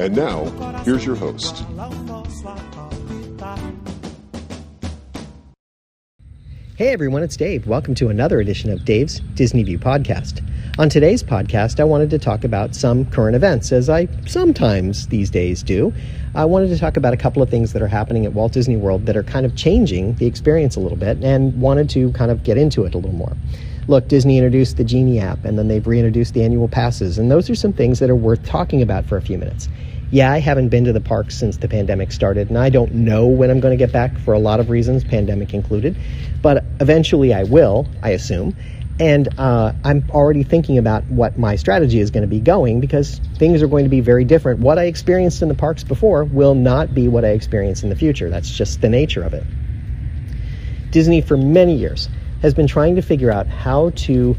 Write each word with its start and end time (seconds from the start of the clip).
And 0.00 0.16
now, 0.16 0.44
here's 0.84 1.04
your 1.04 1.14
host. 1.14 1.62
Hey 6.74 6.88
everyone, 6.88 7.22
it's 7.22 7.36
Dave. 7.36 7.66
Welcome 7.66 7.94
to 7.96 8.08
another 8.08 8.40
edition 8.40 8.70
of 8.70 8.86
Dave's 8.86 9.20
Disney 9.34 9.62
View 9.62 9.78
podcast. 9.78 10.42
On 10.78 10.88
today's 10.88 11.22
podcast, 11.22 11.80
I 11.80 11.84
wanted 11.84 12.08
to 12.08 12.18
talk 12.18 12.44
about 12.44 12.74
some 12.74 13.04
current 13.10 13.36
events, 13.36 13.72
as 13.72 13.90
I 13.90 14.08
sometimes 14.26 15.08
these 15.08 15.28
days 15.28 15.62
do. 15.62 15.92
I 16.34 16.46
wanted 16.46 16.68
to 16.68 16.78
talk 16.78 16.96
about 16.96 17.12
a 17.12 17.18
couple 17.18 17.42
of 17.42 17.50
things 17.50 17.74
that 17.74 17.82
are 17.82 17.88
happening 17.88 18.24
at 18.24 18.32
Walt 18.32 18.52
Disney 18.52 18.78
World 18.78 19.04
that 19.04 19.18
are 19.18 19.22
kind 19.22 19.44
of 19.44 19.54
changing 19.54 20.14
the 20.14 20.24
experience 20.24 20.76
a 20.76 20.80
little 20.80 20.96
bit 20.96 21.22
and 21.22 21.60
wanted 21.60 21.90
to 21.90 22.10
kind 22.12 22.30
of 22.30 22.42
get 22.42 22.56
into 22.56 22.86
it 22.86 22.94
a 22.94 22.96
little 22.96 23.12
more. 23.12 23.36
Look, 23.86 24.08
Disney 24.08 24.38
introduced 24.38 24.78
the 24.78 24.84
Genie 24.84 25.20
app 25.20 25.44
and 25.44 25.58
then 25.58 25.68
they've 25.68 25.86
reintroduced 25.86 26.32
the 26.32 26.42
annual 26.42 26.68
passes, 26.68 27.18
and 27.18 27.30
those 27.30 27.50
are 27.50 27.54
some 27.54 27.74
things 27.74 27.98
that 27.98 28.08
are 28.08 28.16
worth 28.16 28.42
talking 28.46 28.80
about 28.80 29.04
for 29.04 29.18
a 29.18 29.22
few 29.22 29.36
minutes. 29.36 29.68
Yeah, 30.10 30.32
I 30.32 30.38
haven't 30.38 30.70
been 30.70 30.84
to 30.86 30.92
the 30.92 31.00
parks 31.00 31.36
since 31.36 31.58
the 31.58 31.68
pandemic 31.68 32.10
started, 32.10 32.48
and 32.48 32.58
I 32.58 32.68
don't 32.68 32.92
know 32.92 33.28
when 33.28 33.48
I'm 33.48 33.60
going 33.60 33.76
to 33.78 33.82
get 33.84 33.92
back 33.92 34.18
for 34.18 34.34
a 34.34 34.40
lot 34.40 34.58
of 34.58 34.68
reasons, 34.68 35.04
pandemic 35.04 35.54
included, 35.54 35.96
but 36.42 36.64
eventually 36.80 37.32
I 37.32 37.44
will, 37.44 37.86
I 38.02 38.10
assume. 38.10 38.56
And 38.98 39.28
uh, 39.38 39.72
I'm 39.84 40.04
already 40.10 40.42
thinking 40.42 40.78
about 40.78 41.04
what 41.04 41.38
my 41.38 41.56
strategy 41.56 42.00
is 42.00 42.10
going 42.10 42.22
to 42.22 42.28
be 42.28 42.40
going 42.40 42.80
because 42.80 43.18
things 43.38 43.62
are 43.62 43.68
going 43.68 43.84
to 43.84 43.88
be 43.88 44.00
very 44.00 44.24
different. 44.24 44.60
What 44.60 44.78
I 44.78 44.84
experienced 44.84 45.42
in 45.42 45.48
the 45.48 45.54
parks 45.54 45.84
before 45.84 46.24
will 46.24 46.54
not 46.54 46.92
be 46.92 47.08
what 47.08 47.24
I 47.24 47.28
experience 47.28 47.82
in 47.82 47.88
the 47.88 47.96
future. 47.96 48.28
That's 48.28 48.50
just 48.50 48.80
the 48.80 48.88
nature 48.88 49.22
of 49.22 49.32
it. 49.32 49.44
Disney, 50.90 51.20
for 51.20 51.36
many 51.36 51.76
years, 51.76 52.08
has 52.42 52.52
been 52.52 52.66
trying 52.66 52.96
to 52.96 53.02
figure 53.02 53.30
out 53.30 53.46
how 53.46 53.90
to 53.90 54.36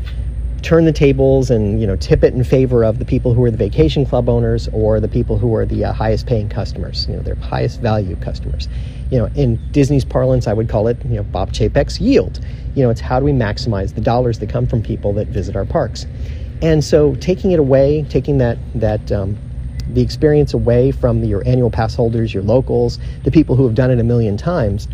turn 0.62 0.86
the 0.86 0.92
tables 0.92 1.50
and 1.50 1.82
you 1.82 1.88
know 1.88 1.96
tip 1.96 2.24
it 2.24 2.34
in 2.34 2.44
favor 2.44 2.84
of 2.84 3.00
the 3.00 3.06
people 3.06 3.34
who 3.34 3.44
are 3.44 3.52
the 3.52 3.58
vacation 3.58 4.06
club 4.06 4.30
owners 4.30 4.70
or 4.74 5.00
the 5.00 5.08
people 5.08 5.38
who 5.38 5.56
are 5.56 5.66
the 5.66 5.86
uh, 5.86 5.94
highest 5.94 6.28
paying 6.28 6.48
customers 6.48 7.08
you 7.08 7.16
know 7.16 7.22
their 7.22 7.36
highest 7.36 7.82
value 7.82 8.16
customers. 8.18 8.68
You 9.10 9.18
know 9.18 9.26
in 9.36 9.60
disney's 9.72 10.06
parlance 10.06 10.48
i 10.48 10.54
would 10.54 10.70
call 10.70 10.88
it 10.88 10.98
you 11.06 11.16
know 11.16 11.24
bob 11.24 11.52
chapek's 11.52 12.00
yield. 12.00 12.40
You 12.76 12.84
know 12.84 12.90
it's 12.90 13.02
how 13.02 13.20
do 13.20 13.26
we 13.26 13.32
maximize 13.32 13.96
the 13.96 14.02
dollars 14.02 14.40
that 14.40 14.50
come 14.50 14.68
from 14.68 14.82
people 14.82 15.14
that 15.14 15.28
visit 15.28 15.56
our 15.56 15.66
parks. 15.66 16.06
And 16.62 16.84
so 16.84 17.16
taking 17.16 17.52
it 17.52 17.60
away 17.60 18.06
taking 18.10 18.38
that 18.38 18.58
that 18.76 19.12
um, 19.12 19.38
the 19.94 20.02
experience 20.02 20.54
away 20.54 20.92
from 20.92 21.24
your 21.24 21.46
annual 21.48 21.72
pass 21.72 21.96
holders 21.96 22.34
your 22.34 22.44
locals 22.44 23.00
the 23.24 23.32
people 23.32 23.56
who 23.56 23.66
have 23.66 23.76
done 23.76 23.90
it 23.90 24.00
a 24.00 24.04
million 24.04 24.38
times 24.38 24.88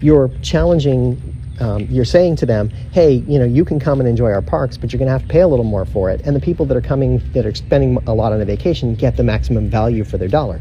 you're 0.00 0.30
challenging 0.42 1.36
um, 1.60 1.86
you're 1.90 2.04
saying 2.04 2.36
to 2.36 2.46
them, 2.46 2.70
hey, 2.92 3.14
you 3.28 3.38
know, 3.38 3.44
you 3.44 3.64
can 3.64 3.78
come 3.78 4.00
and 4.00 4.08
enjoy 4.08 4.32
our 4.32 4.42
parks, 4.42 4.76
but 4.76 4.92
you're 4.92 4.98
going 4.98 5.06
to 5.06 5.12
have 5.12 5.22
to 5.22 5.28
pay 5.28 5.40
a 5.40 5.48
little 5.48 5.64
more 5.64 5.84
for 5.84 6.10
it. 6.10 6.22
And 6.24 6.34
the 6.34 6.40
people 6.40 6.66
that 6.66 6.76
are 6.76 6.82
coming, 6.82 7.20
that 7.32 7.46
are 7.46 7.54
spending 7.54 7.98
a 8.06 8.14
lot 8.14 8.32
on 8.32 8.40
a 8.40 8.44
vacation, 8.44 8.94
get 8.94 9.16
the 9.16 9.22
maximum 9.22 9.68
value 9.68 10.04
for 10.04 10.18
their 10.18 10.28
dollar. 10.28 10.60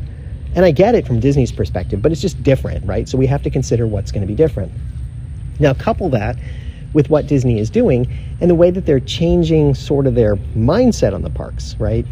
And 0.56 0.66
I 0.66 0.72
get 0.72 0.96
it 0.96 1.08
from 1.08 1.20
Disney's 1.20 1.52
perspective, 1.52 2.02
but 2.02 2.12
it's 2.12 2.22
just 2.22 2.42
different, 2.44 2.86
right? 2.86 3.08
So 3.08 3.18
we 3.18 3.28
have 3.28 3.44
to 3.44 3.50
consider 3.50 3.88
what's 3.88 4.12
going 4.12 4.22
to 4.22 4.28
be 4.28 4.36
different. 4.36 4.72
Now, 5.60 5.74
couple 5.74 6.10
that 6.10 6.38
with 6.94 7.10
what 7.10 7.28
Disney 7.28 7.60
is 7.60 7.70
doing 7.70 8.12
and 8.42 8.50
the 8.50 8.56
way 8.56 8.72
that 8.72 8.86
they're 8.86 9.00
changing 9.00 9.76
sort 9.76 10.08
of 10.08 10.16
their 10.16 10.36
mindset 10.36 11.14
on 11.14 11.22
the 11.22 11.30
parks, 11.30 11.76
right? 11.78 12.06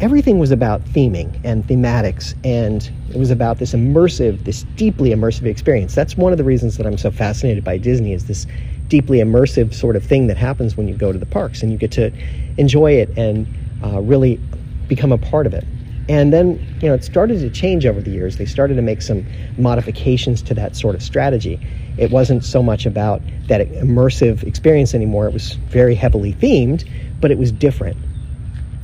Everything 0.00 0.38
was 0.38 0.50
about 0.50 0.84
theming 0.84 1.38
and 1.44 1.64
thematics, 1.66 2.34
and 2.44 2.90
it 3.10 3.16
was 3.16 3.30
about 3.30 3.58
this 3.58 3.72
immersive, 3.72 4.44
this 4.44 4.64
deeply 4.76 5.10
immersive 5.10 5.46
experience. 5.46 5.94
That's 5.94 6.16
one 6.16 6.32
of 6.32 6.38
the 6.38 6.44
reasons 6.44 6.76
that 6.76 6.86
I'm 6.86 6.98
so 6.98 7.10
fascinated 7.10 7.64
by 7.64 7.78
Disney 7.78 8.12
is 8.12 8.26
this 8.26 8.46
deeply 8.88 9.18
immersive 9.18 9.72
sort 9.72 9.96
of 9.96 10.04
thing 10.04 10.26
that 10.26 10.36
happens 10.36 10.76
when 10.76 10.88
you 10.88 10.94
go 10.94 11.12
to 11.12 11.18
the 11.18 11.26
parks 11.26 11.62
and 11.62 11.72
you 11.72 11.78
get 11.78 11.92
to 11.92 12.12
enjoy 12.58 12.92
it 12.92 13.08
and 13.16 13.46
uh, 13.82 14.00
really 14.00 14.40
become 14.88 15.12
a 15.12 15.18
part 15.18 15.46
of 15.46 15.54
it. 15.54 15.64
And 16.08 16.32
then, 16.32 16.58
you 16.82 16.88
know, 16.88 16.94
it 16.94 17.02
started 17.02 17.38
to 17.40 17.48
change 17.48 17.86
over 17.86 18.02
the 18.02 18.10
years. 18.10 18.36
They 18.36 18.44
started 18.44 18.74
to 18.74 18.82
make 18.82 19.00
some 19.00 19.24
modifications 19.56 20.42
to 20.42 20.54
that 20.54 20.76
sort 20.76 20.94
of 20.94 21.02
strategy. 21.02 21.58
It 21.96 22.10
wasn't 22.10 22.44
so 22.44 22.62
much 22.62 22.84
about 22.84 23.22
that 23.46 23.66
immersive 23.70 24.42
experience 24.42 24.94
anymore. 24.94 25.26
It 25.26 25.32
was 25.32 25.52
very 25.52 25.94
heavily 25.94 26.34
themed, 26.34 26.86
but 27.20 27.30
it 27.30 27.38
was 27.38 27.52
different. 27.52 27.96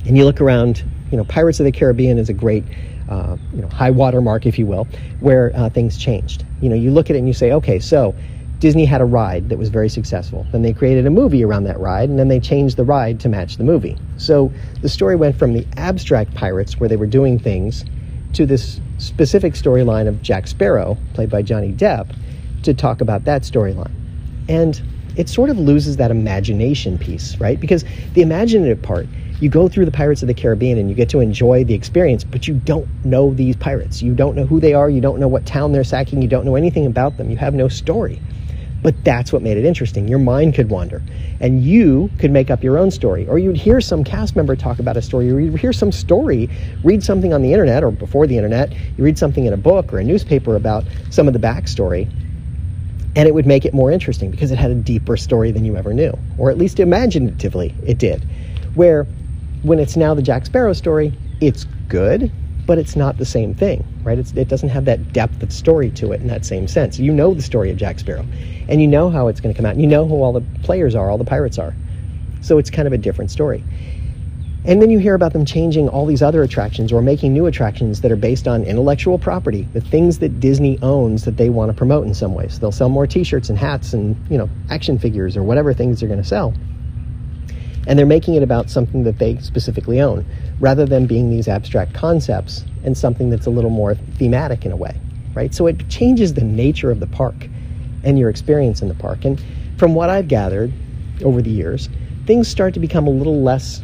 And 0.07 0.17
you 0.17 0.25
look 0.25 0.41
around 0.41 0.83
you 1.11 1.17
know, 1.17 1.23
Pirates 1.25 1.59
of 1.59 1.65
the 1.65 1.71
Caribbean 1.71 2.17
is 2.17 2.29
a 2.29 2.33
great, 2.33 2.63
uh, 3.09 3.37
you 3.53 3.61
know, 3.61 3.67
high 3.67 3.91
water 3.91 4.21
mark, 4.21 4.45
if 4.45 4.57
you 4.57 4.65
will, 4.65 4.87
where 5.19 5.51
uh, 5.55 5.69
things 5.69 5.97
changed. 5.97 6.45
You 6.61 6.69
know, 6.69 6.75
you 6.75 6.91
look 6.91 7.09
at 7.09 7.15
it 7.15 7.19
and 7.19 7.27
you 7.27 7.33
say, 7.33 7.51
okay, 7.51 7.79
so 7.79 8.15
Disney 8.59 8.85
had 8.85 9.01
a 9.01 9.05
ride 9.05 9.49
that 9.49 9.57
was 9.57 9.69
very 9.69 9.89
successful. 9.89 10.45
Then 10.51 10.61
they 10.61 10.71
created 10.71 11.05
a 11.05 11.09
movie 11.09 11.43
around 11.43 11.63
that 11.65 11.79
ride, 11.79 12.09
and 12.09 12.17
then 12.17 12.27
they 12.27 12.39
changed 12.39 12.77
the 12.77 12.83
ride 12.83 13.19
to 13.21 13.29
match 13.29 13.57
the 13.57 13.63
movie. 13.63 13.97
So 14.17 14.53
the 14.81 14.89
story 14.89 15.15
went 15.15 15.35
from 15.35 15.53
the 15.53 15.65
abstract 15.77 16.33
pirates, 16.35 16.79
where 16.79 16.87
they 16.87 16.95
were 16.95 17.07
doing 17.07 17.39
things, 17.39 17.83
to 18.33 18.45
this 18.45 18.79
specific 18.99 19.55
storyline 19.55 20.07
of 20.07 20.21
Jack 20.21 20.47
Sparrow, 20.47 20.97
played 21.13 21.29
by 21.29 21.41
Johnny 21.41 21.73
Depp, 21.73 22.15
to 22.63 22.73
talk 22.73 23.01
about 23.01 23.25
that 23.25 23.41
storyline. 23.41 23.91
And 24.47 24.81
it 25.17 25.27
sort 25.27 25.49
of 25.49 25.57
loses 25.57 25.97
that 25.97 26.11
imagination 26.11 26.97
piece, 26.97 27.37
right? 27.37 27.59
Because 27.59 27.83
the 28.13 28.21
imaginative 28.21 28.81
part 28.81 29.07
you 29.41 29.49
go 29.49 29.67
through 29.67 29.85
the 29.85 29.91
Pirates 29.91 30.21
of 30.21 30.27
the 30.27 30.35
Caribbean 30.35 30.77
and 30.77 30.87
you 30.87 30.95
get 30.95 31.09
to 31.09 31.19
enjoy 31.19 31.63
the 31.63 31.73
experience, 31.73 32.23
but 32.23 32.47
you 32.47 32.53
don't 32.53 32.87
know 33.03 33.33
these 33.33 33.55
pirates. 33.55 34.01
You 34.01 34.13
don't 34.13 34.35
know 34.35 34.45
who 34.45 34.59
they 34.59 34.75
are. 34.75 34.87
You 34.87 35.01
don't 35.01 35.19
know 35.19 35.27
what 35.27 35.47
town 35.47 35.71
they're 35.71 35.83
sacking. 35.83 36.21
You 36.21 36.27
don't 36.27 36.45
know 36.45 36.55
anything 36.55 36.85
about 36.85 37.17
them. 37.17 37.31
You 37.31 37.37
have 37.37 37.55
no 37.55 37.67
story. 37.67 38.21
But 38.83 39.03
that's 39.03 39.33
what 39.33 39.41
made 39.41 39.57
it 39.57 39.65
interesting. 39.65 40.07
Your 40.07 40.19
mind 40.19 40.53
could 40.53 40.69
wander, 40.69 41.01
and 41.39 41.63
you 41.63 42.09
could 42.19 42.31
make 42.31 42.51
up 42.51 42.63
your 42.63 42.77
own 42.77 42.91
story. 42.91 43.27
Or 43.27 43.39
you'd 43.39 43.57
hear 43.57 43.81
some 43.81 44.03
cast 44.03 44.35
member 44.35 44.55
talk 44.55 44.77
about 44.77 44.95
a 44.95 45.01
story, 45.01 45.31
or 45.31 45.39
you'd 45.39 45.59
hear 45.59 45.73
some 45.73 45.91
story, 45.91 46.49
read 46.83 47.03
something 47.03 47.33
on 47.33 47.41
the 47.41 47.51
internet 47.51 47.83
or 47.83 47.91
before 47.91 48.27
the 48.27 48.37
internet, 48.37 48.71
you 48.71 49.03
read 49.03 49.17
something 49.17 49.45
in 49.45 49.53
a 49.53 49.57
book 49.57 49.91
or 49.91 49.99
a 49.99 50.03
newspaper 50.03 50.55
about 50.55 50.83
some 51.09 51.27
of 51.27 51.33
the 51.33 51.39
backstory, 51.39 52.11
and 53.15 53.27
it 53.27 53.33
would 53.33 53.45
make 53.47 53.65
it 53.65 53.73
more 53.73 53.91
interesting 53.91 54.31
because 54.31 54.51
it 54.51 54.57
had 54.57 54.71
a 54.71 54.75
deeper 54.75 55.17
story 55.17 55.51
than 55.51 55.65
you 55.65 55.75
ever 55.77 55.93
knew, 55.93 56.17
or 56.37 56.49
at 56.49 56.57
least 56.57 56.79
imaginatively 56.79 57.75
it 57.85 57.97
did. 57.97 58.23
Where 58.73 59.05
when 59.63 59.79
it's 59.79 59.95
now 59.95 60.13
the 60.13 60.21
Jack 60.21 60.45
Sparrow 60.45 60.73
story, 60.73 61.13
it's 61.39 61.65
good, 61.87 62.31
but 62.65 62.77
it's 62.77 62.95
not 62.95 63.17
the 63.17 63.25
same 63.25 63.53
thing, 63.53 63.85
right? 64.03 64.17
It's, 64.17 64.31
it 64.33 64.47
doesn't 64.47 64.69
have 64.69 64.85
that 64.85 65.13
depth 65.13 65.41
of 65.43 65.51
story 65.51 65.91
to 65.91 66.11
it 66.13 66.21
in 66.21 66.27
that 66.27 66.45
same 66.45 66.67
sense. 66.67 66.99
You 66.99 67.11
know 67.11 67.33
the 67.33 67.41
story 67.41 67.69
of 67.69 67.77
Jack 67.77 67.99
Sparrow, 67.99 68.25
and 68.67 68.81
you 68.81 68.87
know 68.87 69.09
how 69.09 69.27
it's 69.27 69.39
going 69.39 69.53
to 69.53 69.57
come 69.57 69.65
out, 69.65 69.73
and 69.73 69.81
you 69.81 69.87
know 69.87 70.07
who 70.07 70.15
all 70.15 70.33
the 70.33 70.43
players 70.63 70.95
are, 70.95 71.09
all 71.09 71.17
the 71.17 71.25
pirates 71.25 71.59
are. 71.59 71.75
So 72.41 72.57
it's 72.57 72.69
kind 72.69 72.87
of 72.87 72.93
a 72.93 72.97
different 72.97 73.29
story. 73.29 73.63
And 74.63 74.79
then 74.79 74.91
you 74.91 74.99
hear 74.99 75.15
about 75.15 75.33
them 75.33 75.43
changing 75.43 75.89
all 75.89 76.05
these 76.05 76.21
other 76.21 76.43
attractions 76.43 76.91
or 76.91 77.01
making 77.01 77.33
new 77.33 77.47
attractions 77.47 78.01
that 78.01 78.11
are 78.11 78.15
based 78.15 78.47
on 78.47 78.63
intellectual 78.63 79.17
property, 79.17 79.67
the 79.73 79.81
things 79.81 80.19
that 80.19 80.39
Disney 80.39 80.77
owns 80.83 81.25
that 81.25 81.37
they 81.37 81.49
want 81.49 81.71
to 81.71 81.73
promote 81.77 82.05
in 82.05 82.13
some 82.13 82.35
ways. 82.35 82.59
They'll 82.59 82.71
sell 82.71 82.89
more 82.89 83.07
t-shirts 83.07 83.49
and 83.49 83.57
hats 83.57 83.93
and, 83.93 84.15
you 84.29 84.37
know, 84.37 84.49
action 84.69 84.99
figures 84.99 85.35
or 85.35 85.41
whatever 85.41 85.73
things 85.73 85.99
they're 85.99 86.09
going 86.09 86.21
to 86.21 86.27
sell 86.27 86.53
and 87.87 87.97
they're 87.97 88.05
making 88.05 88.35
it 88.35 88.43
about 88.43 88.69
something 88.69 89.03
that 89.03 89.19
they 89.19 89.37
specifically 89.37 90.01
own 90.01 90.25
rather 90.59 90.85
than 90.85 91.07
being 91.07 91.29
these 91.29 91.47
abstract 91.47 91.93
concepts 91.93 92.63
and 92.83 92.97
something 92.97 93.29
that's 93.29 93.45
a 93.45 93.51
little 93.51 93.69
more 93.69 93.95
thematic 93.95 94.65
in 94.65 94.71
a 94.71 94.77
way 94.77 94.99
right? 95.33 95.53
So 95.53 95.65
it 95.67 95.87
changes 95.87 96.33
the 96.33 96.43
nature 96.43 96.91
of 96.91 96.99
the 96.99 97.07
park 97.07 97.47
and 98.03 98.19
your 98.19 98.29
experience 98.29 98.81
in 98.81 98.89
the 98.89 98.93
park. 98.95 99.23
And 99.23 99.41
from 99.81 99.95
what 99.95 100.11
i've 100.11 100.27
gathered 100.27 100.71
over 101.23 101.41
the 101.41 101.49
years 101.49 101.89
things 102.27 102.47
start 102.47 102.71
to 102.75 102.79
become 102.79 103.07
a 103.07 103.09
little 103.09 103.41
less 103.41 103.81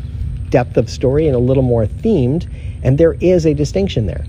depth 0.49 0.77
of 0.77 0.91
story 0.91 1.25
and 1.25 1.35
a 1.35 1.39
little 1.39 1.63
more 1.63 1.87
themed 1.87 2.47
and 2.83 2.99
there 2.99 3.13
is 3.13 3.47
a 3.47 3.53
distinction 3.55 4.05
there 4.05 4.23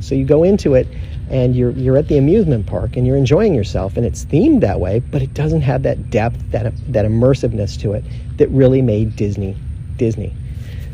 so 0.00 0.14
you 0.14 0.24
go 0.24 0.42
into 0.42 0.74
it 0.74 0.86
and 1.30 1.56
you're 1.56 1.70
you're 1.72 1.96
at 1.96 2.08
the 2.08 2.18
amusement 2.18 2.66
park 2.66 2.96
and 2.96 3.06
you're 3.06 3.16
enjoying 3.16 3.54
yourself 3.54 3.96
and 3.96 4.06
it's 4.06 4.24
themed 4.26 4.60
that 4.60 4.80
way 4.80 5.00
but 5.00 5.22
it 5.22 5.32
doesn't 5.34 5.62
have 5.62 5.82
that 5.82 6.10
depth 6.10 6.38
that 6.50 6.72
that 6.92 7.04
immersiveness 7.04 7.78
to 7.80 7.92
it 7.92 8.04
that 8.36 8.48
really 8.50 8.82
made 8.82 9.16
Disney 9.16 9.56
Disney 9.96 10.32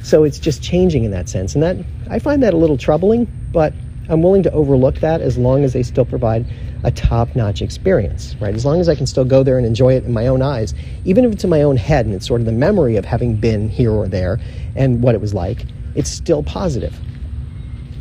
so 0.03 0.25
it's 0.25 0.39
just 0.39 0.63
changing 0.63 1.05
in 1.05 1.11
that 1.11 1.29
sense 1.29 1.55
and 1.55 1.63
that 1.63 1.77
I 2.11 2.19
find 2.19 2.43
that 2.43 2.55
a 2.55 2.57
little 2.57 2.79
troubling 2.79 3.27
but 3.53 3.73
I'm 4.09 4.23
willing 4.23 4.43
to 4.43 4.53
overlook 4.53 4.97
that 4.97 5.21
as 5.21 5.39
long 5.39 5.65
as 5.65 5.73
they 5.73 5.83
still 5.83 6.05
provide 6.05 6.45
a 6.85 6.91
top-notch 6.91 7.63
experience, 7.63 8.35
right? 8.41 8.55
As 8.55 8.65
long 8.65 8.81
as 8.81 8.89
I 8.89 8.97
can 8.97 9.07
still 9.07 9.25
go 9.25 9.45
there 9.45 9.57
and 9.57 9.67
enjoy 9.67 9.95
it 9.95 10.05
in 10.05 10.13
my 10.13 10.27
own 10.27 10.43
eyes, 10.43 10.75
even 11.05 11.25
if 11.25 11.33
it's 11.33 11.45
in 11.45 11.51
my 11.51 11.63
own 11.63 11.77
head 11.77 12.07
and 12.07 12.15
it's 12.15 12.27
sort 12.27 12.41
of 12.41 12.45
the 12.45 12.53
memory 12.53 12.97
of 12.97 13.05
having 13.05 13.37
been 13.37 13.69
here 13.69 13.93
or 13.93 14.09
there 14.09 14.41
and 14.75 15.03
what 15.03 15.15
it 15.15 15.21
was 15.21 15.33
like, 15.33 15.65
it's 15.95 16.11
still 16.11 16.43
positive. 16.43 16.99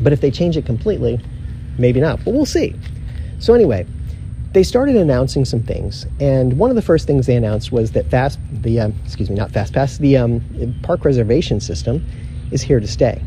But 0.01 0.13
if 0.13 0.21
they 0.21 0.31
change 0.31 0.57
it 0.57 0.65
completely, 0.65 1.19
maybe 1.77 2.00
not. 2.00 2.24
But 2.24 2.33
we'll 2.33 2.45
see. 2.45 2.75
So 3.39 3.53
anyway, 3.53 3.86
they 4.53 4.63
started 4.63 4.95
announcing 4.95 5.45
some 5.45 5.63
things, 5.63 6.06
and 6.19 6.57
one 6.57 6.69
of 6.69 6.75
the 6.75 6.81
first 6.81 7.07
things 7.07 7.25
they 7.25 7.36
announced 7.36 7.71
was 7.71 7.92
that 7.92 8.09
fast 8.09 8.39
the 8.51 8.81
um, 8.81 8.94
excuse 9.06 9.30
me 9.30 9.36
not 9.36 9.51
fast 9.51 9.74
pass 9.74 9.98
the 9.98 10.18
um, 10.18 10.75
park 10.83 11.06
reservation 11.06 11.59
system 11.59 12.06
is 12.51 12.62
here 12.62 12.80
to 12.80 12.88
stay. 12.88 13.21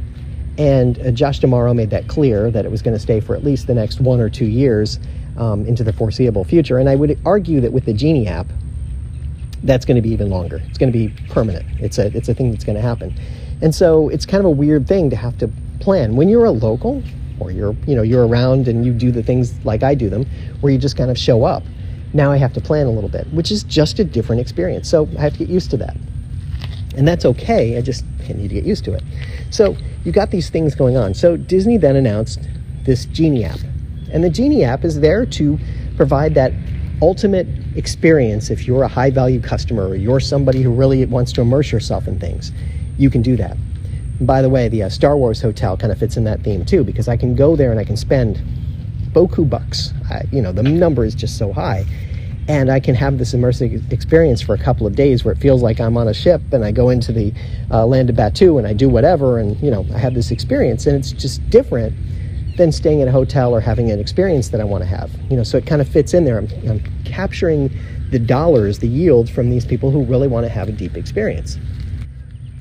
And 0.59 0.99
uh, 1.01 1.11
Josh 1.11 1.41
D'Amaro 1.41 1.75
made 1.75 1.91
that 1.91 2.07
clear 2.09 2.51
that 2.51 2.65
it 2.65 2.71
was 2.71 2.83
going 2.83 2.95
to 2.95 3.01
stay 3.01 3.21
for 3.21 3.35
at 3.35 3.43
least 3.43 3.67
the 3.67 3.75
next 3.75 4.01
one 4.01 4.21
or 4.21 4.29
two 4.29 4.45
years 4.45 5.01
um, 5.37 5.67
into 5.67 5.83
the 5.83 5.93
foreseeable 5.93 6.45
future. 6.45 6.79
And 6.79 6.89
I 6.89 6.95
would 6.95 7.19
argue 7.25 7.61
that 7.63 7.73
with 7.73 7.87
the 7.87 7.93
Genie 7.93 8.29
app, 8.29 8.47
that's 9.65 9.85
going 9.85 9.97
to 9.97 10.03
be 10.03 10.11
even 10.11 10.31
longer. 10.31 10.63
It's 10.69 10.79
going 10.79 10.93
to 10.93 10.97
be 10.97 11.09
permanent. 11.29 11.67
It's 11.81 11.99
a 11.99 12.15
it's 12.17 12.29
a 12.29 12.35
thing 12.35 12.51
that's 12.51 12.65
going 12.65 12.77
to 12.77 12.83
happen. 12.83 13.19
And 13.63 13.75
so 13.75 14.09
it's 14.09 14.27
kind 14.27 14.41
of 14.41 14.47
a 14.47 14.51
weird 14.51 14.87
thing 14.87 15.11
to 15.11 15.17
have 15.17 15.39
to 15.39 15.51
plan 15.81 16.17
when 16.17 16.29
you're 16.29 16.45
a 16.45 16.51
local 16.51 17.03
or 17.41 17.51
you're 17.51 17.75
you 17.87 17.95
know 17.95 18.03
you're 18.03 18.27
around 18.27 18.69
and 18.69 18.85
you 18.85 18.93
do 18.93 19.11
the 19.11 19.23
things 19.23 19.53
like 19.65 19.83
I 19.83 19.95
do 19.95 20.09
them 20.09 20.25
where 20.61 20.73
you 20.73 20.79
just 20.79 20.97
kind 20.97 21.11
of 21.11 21.19
show 21.19 21.45
up. 21.45 21.63
Now 22.13 22.31
I 22.31 22.37
have 22.37 22.53
to 22.55 22.61
plan 22.61 22.87
a 22.87 22.91
little 22.91 23.11
bit, 23.11 23.27
which 23.33 23.51
is 23.51 23.65
just 23.65 23.99
a 23.99 24.05
different 24.05 24.41
experience. 24.41 24.89
So 24.89 25.09
I 25.19 25.23
have 25.23 25.33
to 25.33 25.39
get 25.41 25.49
used 25.49 25.71
to 25.73 25.77
that. 25.79 25.97
And 26.97 27.09
that's 27.09 27.25
okay. 27.25 27.77
I 27.77 27.81
just 27.81 28.05
need 28.29 28.49
to 28.49 28.55
get 28.55 28.65
used 28.65 28.85
to 28.85 28.95
it. 28.95 29.03
So 29.51 29.77
you 30.05 30.13
got 30.13 30.31
these 30.31 30.49
things 30.49 30.75
going 30.75 30.97
on. 30.97 31.13
So 31.13 31.37
Disney 31.37 31.77
then 31.77 31.97
announced 31.97 32.41
this 32.85 33.05
Genie 33.07 33.45
app. 33.45 33.59
And 34.13 34.23
the 34.23 34.31
Genie 34.31 34.63
app 34.63 34.85
is 34.85 35.01
there 35.01 35.27
to 35.27 35.59
provide 35.97 36.35
that 36.35 36.53
ultimate 37.03 37.49
experience 37.75 38.51
if 38.51 38.67
you're 38.67 38.85
a 38.85 38.89
high 38.89 39.11
value 39.11 39.41
customer 39.41 39.89
or 39.89 39.97
you're 39.97 40.21
somebody 40.21 40.63
who 40.63 40.73
really 40.73 41.05
wants 41.07 41.33
to 41.33 41.41
immerse 41.41 41.73
yourself 41.73 42.07
in 42.07 42.21
things. 42.21 42.53
You 42.97 43.11
can 43.11 43.23
do 43.23 43.37
that. 43.37 43.57
And 44.19 44.27
by 44.27 44.43
the 44.43 44.49
way, 44.49 44.69
the 44.69 44.85
uh, 44.85 44.89
Star 44.89 45.17
Wars 45.17 45.41
hotel 45.41 45.77
kind 45.77 45.93
of 45.93 45.99
fits 45.99 46.17
in 46.17 46.25
that 46.25 46.43
theme 46.43 46.65
too 46.65 46.85
because 46.85 47.09
I 47.09 47.17
can 47.17 47.35
go 47.35 47.57
there 47.57 47.71
and 47.71 47.81
I 47.81 47.85
can 47.85 47.97
spend 47.97 48.43
boku 49.13 49.49
bucks. 49.49 49.93
I, 50.11 50.25
you 50.31 50.43
know, 50.43 50.53
the 50.53 50.63
number 50.63 51.05
is 51.05 51.15
just 51.15 51.39
so 51.39 51.53
high. 51.53 51.85
And 52.47 52.71
I 52.71 52.79
can 52.79 52.95
have 52.95 53.17
this 53.19 53.33
immersive 53.33 53.91
experience 53.91 54.43
for 54.43 54.55
a 54.55 54.59
couple 54.59 54.87
of 54.87 54.95
days 54.95 55.25
where 55.25 55.33
it 55.33 55.39
feels 55.39 55.63
like 55.63 55.81
I'm 55.81 55.97
on 55.97 56.09
a 56.09 56.15
ship 56.15 56.43
and 56.53 56.63
I 56.63 56.73
go 56.73 56.91
into 56.91 57.11
the 57.11 57.33
uh, 57.71 57.87
land 57.87 58.11
of 58.11 58.17
Batuu 58.17 58.59
and 58.59 58.67
I 58.67 58.75
do 58.75 58.89
whatever 58.89 59.39
and 59.39 59.59
you 59.63 59.71
know 59.71 59.87
I 59.95 59.99
have 59.99 60.15
this 60.15 60.31
experience. 60.31 60.87
And 60.87 60.97
it's 60.97 61.13
just 61.13 61.49
different 61.49 61.95
than 62.57 62.71
staying 62.71 63.01
in 63.01 63.09
a 63.09 63.13
hotel 63.13 63.55
or 63.55 63.61
having 63.61 63.91
an 63.91 63.99
experience 63.99 64.51
that 64.51 64.61
I 64.61 64.65
want 64.65 64.83
to 64.83 64.89
have. 64.89 65.11
You 65.31 65.39
know 65.39 65.43
so 65.43 65.57
it 65.57 65.67
kind 65.67 65.81
of 65.81 65.89
fits 65.89 66.13
in 66.13 66.25
there. 66.25 66.37
I'm, 66.37 66.49
I'm 66.69 66.83
capturing 67.05 67.71
the 68.11 68.19
dollars 68.19 68.79
the 68.79 68.89
yield 68.89 69.31
from 69.31 69.49
these 69.49 69.65
people 69.65 69.91
who 69.91 70.05
really 70.05 70.29
want 70.29 70.45
to 70.45 70.51
have 70.51 70.69
a 70.69 70.73
deep 70.73 70.97
experience 70.97 71.59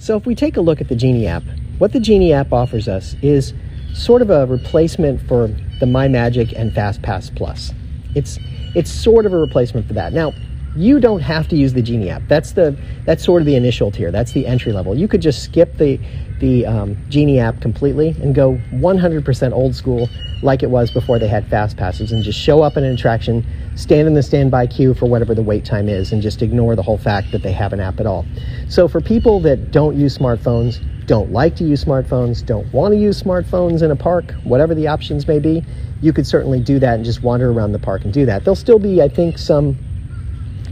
so 0.03 0.17
if 0.17 0.25
we 0.25 0.35
take 0.35 0.57
a 0.57 0.61
look 0.61 0.81
at 0.81 0.89
the 0.89 0.95
Genie 0.95 1.27
app 1.27 1.44
what 1.77 1.94
the 1.94 2.00
Genie 2.00 2.33
app 2.33 2.51
offers 2.51 2.88
us 2.88 3.15
is 3.21 3.53
sort 3.94 4.21
of 4.21 4.29
a 4.29 4.45
replacement 4.45 5.21
for 5.27 5.47
the 5.79 5.85
My 5.85 6.07
Magic 6.07 6.53
and 6.55 6.71
FastPass 6.71 7.35
Plus 7.35 7.71
it's 8.15 8.38
it's 8.75 8.91
sort 8.91 9.25
of 9.25 9.33
a 9.33 9.38
replacement 9.38 9.88
for 9.88 9.94
that. 9.94 10.13
Now, 10.13 10.33
you 10.75 10.99
don't 10.99 11.19
have 11.19 11.47
to 11.49 11.55
use 11.55 11.73
the 11.73 11.81
Genie 11.81 12.09
app. 12.09 12.23
That's 12.27 12.53
the 12.53 12.77
that's 13.05 13.23
sort 13.23 13.41
of 13.41 13.45
the 13.45 13.55
initial 13.55 13.91
tier. 13.91 14.11
That's 14.11 14.31
the 14.31 14.47
entry 14.47 14.71
level. 14.71 14.97
You 14.97 15.07
could 15.07 15.21
just 15.21 15.43
skip 15.43 15.77
the 15.77 15.99
the 16.39 16.65
um, 16.65 16.97
Genie 17.09 17.39
app 17.39 17.61
completely 17.61 18.09
and 18.21 18.35
go 18.35 18.59
100% 18.73 19.53
old 19.53 19.75
school, 19.75 20.09
like 20.41 20.61
it 20.61 20.69
was 20.69 20.91
before 20.91 21.17
they 21.17 21.27
had 21.27 21.47
fast 21.47 21.77
passes, 21.77 22.11
and 22.11 22.21
just 22.21 22.37
show 22.37 22.61
up 22.61 22.75
in 22.75 22.83
an 22.83 22.93
attraction, 22.93 23.45
stand 23.75 24.07
in 24.07 24.13
the 24.13 24.23
standby 24.23 24.67
queue 24.67 24.93
for 24.93 25.05
whatever 25.05 25.33
the 25.33 25.41
wait 25.41 25.63
time 25.63 25.87
is, 25.87 26.11
and 26.11 26.21
just 26.21 26.41
ignore 26.41 26.75
the 26.75 26.83
whole 26.83 26.97
fact 26.97 27.31
that 27.31 27.43
they 27.43 27.53
have 27.53 27.71
an 27.71 27.79
app 27.79 27.99
at 28.01 28.05
all. 28.05 28.25
So 28.67 28.89
for 28.89 28.99
people 28.99 29.39
that 29.41 29.71
don't 29.71 29.95
use 29.95 30.17
smartphones, 30.17 30.83
don't 31.05 31.31
like 31.31 31.55
to 31.57 31.63
use 31.63 31.83
smartphones, 31.83 32.45
don't 32.45 32.71
want 32.73 32.93
to 32.93 32.99
use 32.99 33.21
smartphones 33.21 33.81
in 33.81 33.91
a 33.91 33.95
park, 33.95 34.31
whatever 34.43 34.75
the 34.75 34.87
options 34.87 35.27
may 35.27 35.39
be, 35.39 35.63
you 36.01 36.11
could 36.11 36.27
certainly 36.27 36.59
do 36.59 36.77
that 36.79 36.95
and 36.95 37.05
just 37.05 37.23
wander 37.23 37.51
around 37.51 37.71
the 37.71 37.79
park 37.79 38.03
and 38.03 38.11
do 38.11 38.25
that. 38.25 38.43
There'll 38.43 38.55
still 38.55 38.79
be, 38.79 39.01
I 39.01 39.07
think, 39.07 39.37
some 39.37 39.77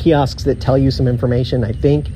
kiosks 0.02 0.44
that 0.44 0.60
tell 0.60 0.78
you 0.78 0.92
some 0.92 1.08
information, 1.08 1.64
I 1.64 1.72
think, 1.72 2.08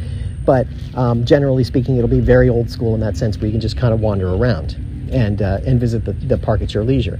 but 0.46 0.68
um, 0.96 1.26
generally 1.26 1.64
speaking, 1.64 1.98
it'll 1.98 2.10
be 2.10 2.20
very 2.20 2.50
old 2.50 2.70
school 2.70 2.94
in 2.96 3.00
that 3.02 3.16
sense 3.16 3.38
where 3.38 3.46
you 3.46 3.52
can 3.52 3.62
just 3.62 3.78
kind 3.78 3.94
of 3.94 4.00
wander 4.00 4.34
around 4.34 4.74
and, 5.12 5.42
uh, 5.42 5.60
and 5.66 5.80
visit 5.80 6.04
the, 6.06 6.14
the 6.14 6.38
park 6.38 6.62
at 6.62 6.74
your 6.74 6.84
leisure. 6.84 7.20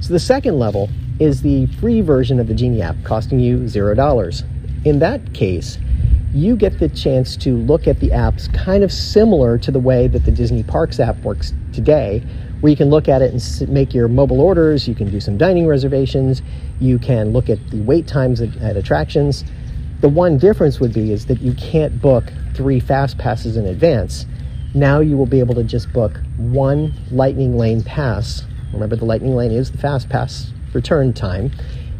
So 0.00 0.12
the 0.12 0.20
second 0.20 0.58
level 0.58 0.88
is 1.20 1.42
the 1.42 1.66
free 1.80 2.00
version 2.00 2.40
of 2.40 2.46
the 2.46 2.54
Genie 2.54 2.80
app, 2.82 2.96
costing 3.04 3.38
you 3.38 3.68
zero 3.68 3.94
dollars. 3.94 4.44
In 4.84 4.98
that 5.00 5.34
case, 5.34 5.78
you 6.32 6.56
get 6.56 6.78
the 6.78 6.88
chance 6.88 7.36
to 7.38 7.56
look 7.56 7.86
at 7.88 8.00
the 8.00 8.10
apps 8.10 8.52
kind 8.54 8.84
of 8.84 8.92
similar 8.92 9.58
to 9.58 9.70
the 9.70 9.80
way 9.80 10.08
that 10.08 10.24
the 10.24 10.30
Disney 10.30 10.62
Parks 10.62 11.00
app 11.00 11.16
works 11.18 11.52
today, 11.72 12.22
where 12.60 12.70
you 12.70 12.76
can 12.76 12.90
look 12.90 13.08
at 13.08 13.22
it 13.22 13.32
and 13.32 13.68
make 13.68 13.94
your 13.94 14.08
mobile 14.08 14.40
orders. 14.40 14.86
You 14.86 14.94
can 14.94 15.10
do 15.10 15.20
some 15.20 15.38
dining 15.38 15.66
reservations. 15.66 16.42
You 16.80 16.98
can 16.98 17.32
look 17.32 17.48
at 17.48 17.58
the 17.70 17.80
wait 17.80 18.06
times 18.06 18.40
at, 18.40 18.56
at 18.58 18.76
attractions. 18.76 19.44
The 20.00 20.08
one 20.08 20.38
difference 20.38 20.78
would 20.78 20.94
be 20.94 21.10
is 21.10 21.26
that 21.26 21.40
you 21.40 21.54
can't 21.54 22.00
book 22.00 22.24
three 22.54 22.78
fast 22.78 23.18
passes 23.18 23.56
in 23.56 23.66
advance. 23.66 24.26
Now 24.72 25.00
you 25.00 25.16
will 25.16 25.26
be 25.26 25.40
able 25.40 25.56
to 25.56 25.64
just 25.64 25.92
book 25.92 26.20
one 26.36 26.92
Lightning 27.10 27.58
Lane 27.58 27.82
pass. 27.82 28.44
Remember, 28.72 28.94
the 28.94 29.04
Lightning 29.04 29.34
Lane 29.34 29.50
is 29.50 29.72
the 29.72 29.78
fast 29.78 30.08
pass 30.08 30.52
return 30.72 31.12
time. 31.12 31.50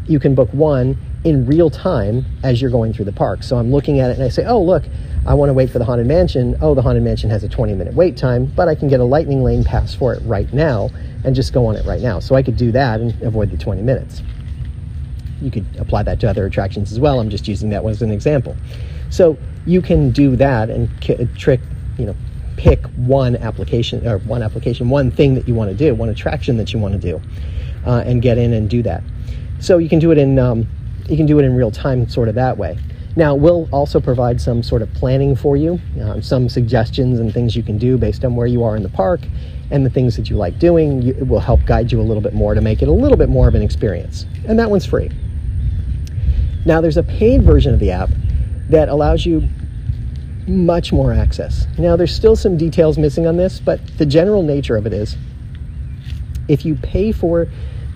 You 0.07 0.17
can 0.17 0.33
book 0.33 0.49
one 0.53 0.97
in 1.25 1.45
real 1.45 1.69
time 1.69 2.25
as 2.41 2.61
you're 2.61 2.71
going 2.71 2.93
through 2.93 3.05
the 3.05 3.11
park. 3.11 3.43
So 3.43 3.57
I'm 3.57 3.69
looking 3.69 3.99
at 3.99 4.11
it 4.11 4.13
and 4.13 4.23
I 4.23 4.29
say, 4.29 4.45
oh, 4.45 4.61
look, 4.61 4.83
I 5.27 5.33
want 5.33 5.49
to 5.49 5.53
wait 5.53 5.69
for 5.69 5.79
the 5.79 5.85
Haunted 5.85 6.07
Mansion. 6.07 6.57
Oh, 6.61 6.73
the 6.73 6.81
Haunted 6.81 7.03
Mansion 7.03 7.29
has 7.29 7.43
a 7.43 7.49
20 7.49 7.73
minute 7.73 7.93
wait 7.93 8.15
time, 8.15 8.45
but 8.45 8.69
I 8.69 8.75
can 8.75 8.87
get 8.87 9.01
a 9.01 9.03
lightning 9.03 9.43
lane 9.43 9.65
pass 9.65 9.93
for 9.93 10.13
it 10.13 10.21
right 10.23 10.51
now 10.53 10.89
and 11.25 11.35
just 11.35 11.51
go 11.51 11.65
on 11.65 11.75
it 11.75 11.85
right 11.85 12.01
now. 12.01 12.19
So 12.19 12.35
I 12.35 12.43
could 12.43 12.55
do 12.55 12.71
that 12.71 13.01
and 13.01 13.21
avoid 13.21 13.51
the 13.51 13.57
20 13.57 13.81
minutes. 13.81 14.21
You 15.41 15.51
could 15.51 15.65
apply 15.77 16.03
that 16.03 16.19
to 16.21 16.29
other 16.29 16.45
attractions 16.45 16.91
as 16.91 16.99
well. 16.99 17.19
I'm 17.19 17.29
just 17.29 17.47
using 17.47 17.69
that 17.69 17.83
one 17.83 17.91
as 17.91 18.01
an 18.01 18.11
example. 18.11 18.55
So 19.09 19.37
you 19.65 19.81
can 19.81 20.11
do 20.11 20.35
that 20.35 20.69
and 20.69 20.89
k- 21.01 21.27
trick, 21.37 21.61
you 21.97 22.05
know, 22.05 22.15
pick 22.57 22.85
one 22.97 23.35
application 23.37 24.05
or 24.05 24.17
one 24.19 24.43
application, 24.43 24.89
one 24.89 25.11
thing 25.11 25.33
that 25.35 25.47
you 25.47 25.55
want 25.55 25.69
to 25.71 25.75
do, 25.75 25.95
one 25.95 26.09
attraction 26.09 26.57
that 26.57 26.73
you 26.73 26.79
want 26.79 26.93
to 26.93 26.99
do, 26.99 27.21
uh, 27.85 28.03
and 28.05 28.21
get 28.21 28.37
in 28.37 28.53
and 28.53 28.69
do 28.69 28.83
that. 28.83 29.01
So 29.59 29.77
you 29.77 29.89
can 29.89 29.99
do 29.99 30.11
it 30.11 30.17
in 30.17 30.37
um, 30.39 30.67
you 31.07 31.17
can 31.17 31.25
do 31.25 31.39
it 31.39 31.45
in 31.45 31.55
real 31.55 31.71
time, 31.71 32.07
sort 32.07 32.27
of 32.29 32.35
that 32.35 32.57
way. 32.57 32.77
Now, 33.15 33.33
we'll 33.33 33.67
also 33.71 33.99
provide 33.99 34.39
some 34.39 34.61
sort 34.61 34.81
of 34.81 34.93
planning 34.93 35.35
for 35.35 35.57
you, 35.57 35.79
um, 36.01 36.21
some 36.21 36.47
suggestions 36.47 37.19
and 37.19 37.33
things 37.33 37.55
you 37.55 37.63
can 37.63 37.77
do 37.77 37.97
based 37.97 38.23
on 38.23 38.35
where 38.35 38.47
you 38.47 38.63
are 38.63 38.77
in 38.77 38.83
the 38.83 38.89
park 38.89 39.21
and 39.71 39.85
the 39.85 39.89
things 39.89 40.15
that 40.15 40.29
you 40.29 40.37
like 40.37 40.59
doing. 40.59 41.01
You, 41.01 41.13
it 41.13 41.27
will 41.27 41.39
help 41.39 41.65
guide 41.65 41.91
you 41.91 41.99
a 41.99 42.03
little 42.03 42.21
bit 42.21 42.33
more 42.33 42.53
to 42.53 42.61
make 42.61 42.81
it 42.81 42.87
a 42.87 42.91
little 42.93 43.17
bit 43.17 43.29
more 43.29 43.47
of 43.47 43.55
an 43.55 43.61
experience. 43.61 44.25
And 44.47 44.59
that 44.59 44.69
one's 44.69 44.85
free. 44.85 45.09
Now, 46.65 46.81
there's 46.81 46.97
a 46.97 47.03
paid 47.03 47.43
version 47.43 47.73
of 47.73 47.79
the 47.79 47.91
app 47.91 48.09
that 48.69 48.89
allows 48.89 49.25
you 49.25 49.47
much 50.47 50.91
more 50.91 51.13
access. 51.13 51.67
Now, 51.77 51.95
there's 51.95 52.13
still 52.13 52.35
some 52.35 52.57
details 52.57 52.97
missing 52.97 53.27
on 53.27 53.37
this, 53.37 53.59
but 53.59 53.79
the 53.97 54.05
general 54.05 54.43
nature 54.43 54.75
of 54.75 54.85
it 54.85 54.93
is 54.93 55.15
if 56.47 56.65
you 56.65 56.75
pay 56.75 57.11
for 57.11 57.47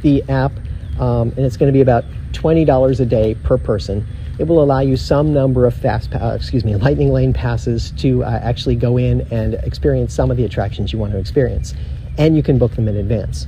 the 0.03 0.23
app, 0.29 0.51
um, 0.99 1.29
and 1.29 1.39
it's 1.39 1.57
going 1.57 1.71
to 1.71 1.73
be 1.73 1.81
about 1.81 2.05
$20 2.31 2.99
a 2.99 3.05
day 3.05 3.35
per 3.43 3.57
person, 3.57 4.05
it 4.39 4.47
will 4.47 4.63
allow 4.63 4.79
you 4.79 4.97
some 4.97 5.33
number 5.33 5.65
of 5.65 5.73
fast, 5.73 6.13
uh, 6.15 6.33
excuse 6.35 6.63
me, 6.63 6.75
lightning 6.75 7.11
lane 7.11 7.33
passes 7.33 7.91
to 7.91 8.23
uh, 8.23 8.39
actually 8.41 8.75
go 8.75 8.97
in 8.97 9.21
and 9.31 9.55
experience 9.55 10.13
some 10.13 10.31
of 10.31 10.37
the 10.37 10.45
attractions 10.45 10.93
you 10.93 10.99
want 10.99 11.11
to 11.11 11.19
experience, 11.19 11.73
and 12.17 12.35
you 12.35 12.43
can 12.43 12.57
book 12.57 12.75
them 12.75 12.87
in 12.87 12.95
advance. 12.95 13.47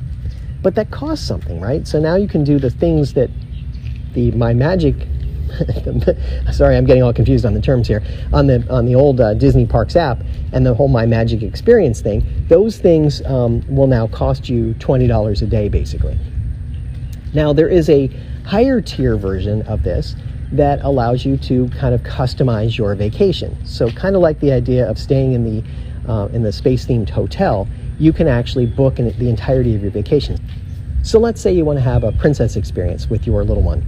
But 0.61 0.75
that 0.75 0.91
costs 0.91 1.27
something, 1.27 1.61
right? 1.61 1.87
So 1.87 1.99
now 1.99 2.15
you 2.15 2.27
can 2.27 2.43
do 2.43 2.59
the 2.59 2.69
things 2.69 3.13
that 3.13 3.29
the 4.15 4.31
MyMagic. 4.31 5.11
sorry, 6.53 6.75
I'm 6.75 6.85
getting 6.85 7.03
all 7.03 7.13
confused 7.13 7.45
on 7.45 7.53
the 7.53 7.61
terms 7.61 7.87
here. 7.87 8.01
On 8.33 8.47
the 8.47 8.65
on 8.69 8.85
the 8.85 8.95
old 8.95 9.21
uh, 9.21 9.35
Disney 9.35 9.65
Parks 9.65 9.95
app 9.95 10.23
and 10.53 10.65
the 10.65 10.73
whole 10.73 10.87
My 10.87 11.05
Magic 11.05 11.43
experience 11.43 12.01
thing, 12.01 12.25
those 12.47 12.77
things 12.77 13.23
um, 13.25 13.63
will 13.73 13.87
now 13.87 14.07
cost 14.07 14.49
you 14.49 14.73
twenty 14.75 15.05
dollars 15.07 15.41
a 15.43 15.47
day, 15.47 15.69
basically. 15.69 16.17
Now 17.33 17.53
there 17.53 17.69
is 17.69 17.89
a 17.89 18.07
higher 18.45 18.81
tier 18.81 19.17
version 19.17 19.61
of 19.63 19.83
this 19.83 20.15
that 20.51 20.79
allows 20.83 21.25
you 21.25 21.37
to 21.37 21.67
kind 21.69 21.93
of 21.93 22.01
customize 22.01 22.77
your 22.77 22.95
vacation. 22.95 23.65
So 23.65 23.91
kind 23.91 24.15
of 24.15 24.21
like 24.21 24.39
the 24.39 24.51
idea 24.51 24.89
of 24.89 24.97
staying 24.97 25.33
in 25.33 25.43
the 25.43 26.11
uh, 26.11 26.27
in 26.27 26.43
the 26.43 26.51
space 26.51 26.85
themed 26.85 27.09
hotel, 27.09 27.67
you 27.99 28.13
can 28.13 28.27
actually 28.27 28.65
book 28.65 28.95
the 28.95 29.29
entirety 29.29 29.75
of 29.75 29.81
your 29.81 29.91
vacation. 29.91 30.39
So 31.05 31.19
let's 31.19 31.39
say 31.39 31.53
you 31.53 31.63
want 31.63 31.77
to 31.77 31.83
have 31.83 32.03
a 32.03 32.11
princess 32.13 32.55
experience 32.55 33.11
with 33.11 33.27
your 33.27 33.43
little 33.43 33.61
one. 33.61 33.85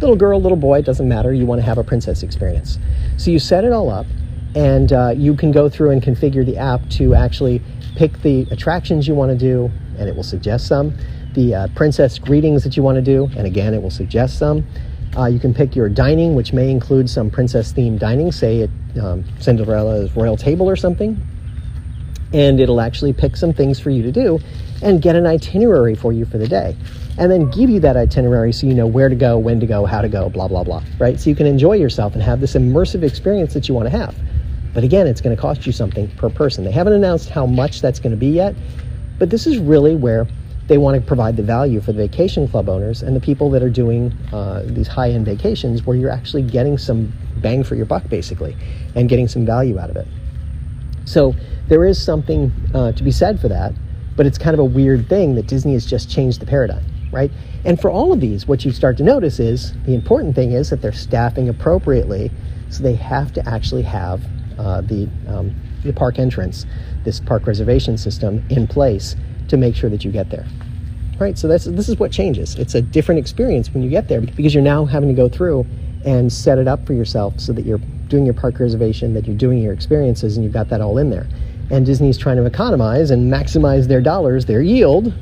Little 0.00 0.16
girl, 0.16 0.40
little 0.40 0.56
boy, 0.56 0.78
it 0.78 0.86
doesn't 0.86 1.06
matter. 1.06 1.34
You 1.34 1.44
want 1.44 1.60
to 1.60 1.64
have 1.64 1.76
a 1.76 1.84
princess 1.84 2.22
experience. 2.22 2.78
So 3.18 3.30
you 3.30 3.38
set 3.38 3.64
it 3.64 3.72
all 3.72 3.90
up 3.90 4.06
and 4.54 4.90
uh, 4.90 5.10
you 5.14 5.36
can 5.36 5.52
go 5.52 5.68
through 5.68 5.90
and 5.90 6.02
configure 6.02 6.44
the 6.44 6.56
app 6.56 6.88
to 6.92 7.14
actually 7.14 7.60
pick 7.96 8.22
the 8.22 8.46
attractions 8.50 9.06
you 9.06 9.14
want 9.14 9.30
to 9.30 9.36
do, 9.36 9.70
and 9.98 10.08
it 10.08 10.16
will 10.16 10.22
suggest 10.22 10.66
some 10.66 10.96
the 11.34 11.54
uh, 11.54 11.68
princess 11.74 12.18
greetings 12.18 12.62
that 12.64 12.76
you 12.76 12.82
want 12.82 12.96
to 12.96 13.02
do, 13.02 13.28
and 13.36 13.46
again, 13.46 13.74
it 13.74 13.82
will 13.82 13.90
suggest 13.90 14.38
some. 14.38 14.64
Uh, 15.16 15.26
you 15.26 15.38
can 15.38 15.52
pick 15.52 15.76
your 15.76 15.88
dining, 15.88 16.34
which 16.34 16.52
may 16.52 16.70
include 16.70 17.10
some 17.10 17.30
princess 17.30 17.72
themed 17.72 17.98
dining, 17.98 18.32
say 18.32 18.62
at 18.62 18.70
um, 19.02 19.24
Cinderella's 19.38 20.14
royal 20.16 20.36
table 20.36 20.68
or 20.68 20.76
something. 20.76 21.20
And 22.32 22.58
it'll 22.58 22.80
actually 22.80 23.12
pick 23.12 23.36
some 23.36 23.52
things 23.52 23.78
for 23.78 23.90
you 23.90 24.02
to 24.02 24.10
do 24.10 24.40
and 24.84 25.02
get 25.02 25.16
an 25.16 25.26
itinerary 25.26 25.94
for 25.94 26.12
you 26.12 26.24
for 26.26 26.38
the 26.38 26.46
day. 26.46 26.76
And 27.16 27.30
then 27.30 27.50
give 27.50 27.70
you 27.70 27.80
that 27.80 27.96
itinerary 27.96 28.52
so 28.52 28.66
you 28.66 28.74
know 28.74 28.86
where 28.86 29.08
to 29.08 29.14
go, 29.14 29.38
when 29.38 29.58
to 29.60 29.66
go, 29.66 29.86
how 29.86 30.02
to 30.02 30.08
go, 30.08 30.28
blah, 30.28 30.46
blah, 30.46 30.62
blah, 30.62 30.82
right? 30.98 31.18
So 31.18 31.30
you 31.30 31.36
can 31.36 31.46
enjoy 31.46 31.74
yourself 31.74 32.14
and 32.14 32.22
have 32.22 32.40
this 32.40 32.54
immersive 32.54 33.02
experience 33.02 33.54
that 33.54 33.68
you 33.68 33.74
want 33.74 33.86
to 33.86 33.96
have. 33.96 34.14
But 34.74 34.84
again, 34.84 35.06
it's 35.06 35.20
going 35.20 35.34
to 35.34 35.40
cost 35.40 35.66
you 35.66 35.72
something 35.72 36.08
per 36.16 36.28
person. 36.28 36.64
They 36.64 36.72
haven't 36.72 36.92
announced 36.92 37.30
how 37.30 37.46
much 37.46 37.80
that's 37.80 37.98
going 37.98 38.10
to 38.10 38.16
be 38.16 38.28
yet, 38.28 38.54
but 39.18 39.30
this 39.30 39.46
is 39.46 39.58
really 39.58 39.96
where 39.96 40.26
they 40.66 40.78
want 40.78 41.00
to 41.00 41.06
provide 41.06 41.36
the 41.36 41.42
value 41.42 41.80
for 41.80 41.92
the 41.92 41.98
vacation 41.98 42.48
club 42.48 42.68
owners 42.68 43.02
and 43.02 43.14
the 43.14 43.20
people 43.20 43.50
that 43.50 43.62
are 43.62 43.70
doing 43.70 44.12
uh, 44.32 44.62
these 44.66 44.88
high 44.88 45.10
end 45.10 45.24
vacations 45.24 45.86
where 45.86 45.96
you're 45.96 46.10
actually 46.10 46.42
getting 46.42 46.76
some 46.78 47.12
bang 47.36 47.62
for 47.62 47.74
your 47.74 47.86
buck, 47.86 48.08
basically, 48.08 48.56
and 48.94 49.08
getting 49.08 49.28
some 49.28 49.46
value 49.46 49.78
out 49.78 49.90
of 49.90 49.96
it. 49.96 50.08
So 51.04 51.34
there 51.68 51.84
is 51.84 52.02
something 52.02 52.50
uh, 52.74 52.92
to 52.92 53.02
be 53.02 53.10
said 53.10 53.40
for 53.40 53.48
that, 53.48 53.74
but 54.16 54.26
it's 54.26 54.38
kind 54.38 54.54
of 54.54 54.60
a 54.60 54.64
weird 54.64 55.08
thing 55.08 55.34
that 55.34 55.46
Disney 55.46 55.72
has 55.72 55.86
just 55.86 56.10
changed 56.10 56.40
the 56.40 56.46
paradigm, 56.46 56.84
right? 57.12 57.30
And 57.64 57.80
for 57.80 57.90
all 57.90 58.12
of 58.12 58.20
these, 58.20 58.46
what 58.46 58.64
you 58.64 58.72
start 58.72 58.96
to 58.98 59.02
notice 59.02 59.40
is 59.40 59.72
the 59.84 59.94
important 59.94 60.34
thing 60.34 60.52
is 60.52 60.70
that 60.70 60.82
they're 60.82 60.92
staffing 60.92 61.48
appropriately, 61.48 62.30
so 62.70 62.82
they 62.82 62.94
have 62.94 63.32
to 63.34 63.48
actually 63.48 63.82
have 63.82 64.22
uh, 64.58 64.80
the 64.82 65.08
um, 65.28 65.54
the 65.82 65.92
park 65.92 66.18
entrance, 66.18 66.64
this 67.04 67.20
park 67.20 67.46
reservation 67.46 67.98
system 67.98 68.44
in 68.48 68.66
place 68.66 69.16
to 69.48 69.56
make 69.56 69.76
sure 69.76 69.90
that 69.90 70.04
you 70.04 70.10
get 70.10 70.30
there. 70.30 70.46
Right? 71.18 71.38
So 71.38 71.46
that's 71.46 71.64
this 71.64 71.88
is 71.88 71.98
what 71.98 72.10
changes. 72.10 72.56
It's 72.56 72.74
a 72.74 72.82
different 72.82 73.20
experience 73.20 73.70
when 73.72 73.82
you 73.82 73.90
get 73.90 74.08
there 74.08 74.20
because 74.20 74.54
you're 74.54 74.62
now 74.62 74.84
having 74.84 75.08
to 75.08 75.14
go 75.14 75.28
through 75.28 75.66
and 76.04 76.32
set 76.32 76.58
it 76.58 76.68
up 76.68 76.86
for 76.86 76.92
yourself 76.92 77.38
so 77.38 77.52
that 77.52 77.64
you're 77.64 77.80
doing 78.08 78.24
your 78.24 78.34
park 78.34 78.58
reservation, 78.58 79.14
that 79.14 79.26
you're 79.26 79.36
doing 79.36 79.58
your 79.58 79.72
experiences 79.72 80.36
and 80.36 80.44
you've 80.44 80.52
got 80.52 80.68
that 80.68 80.80
all 80.80 80.98
in 80.98 81.10
there. 81.10 81.26
And 81.70 81.86
Disney's 81.86 82.18
trying 82.18 82.36
to 82.36 82.44
economize 82.44 83.10
and 83.10 83.32
maximize 83.32 83.88
their 83.88 84.00
dollars, 84.00 84.46
their 84.46 84.62
yield, 84.62 85.12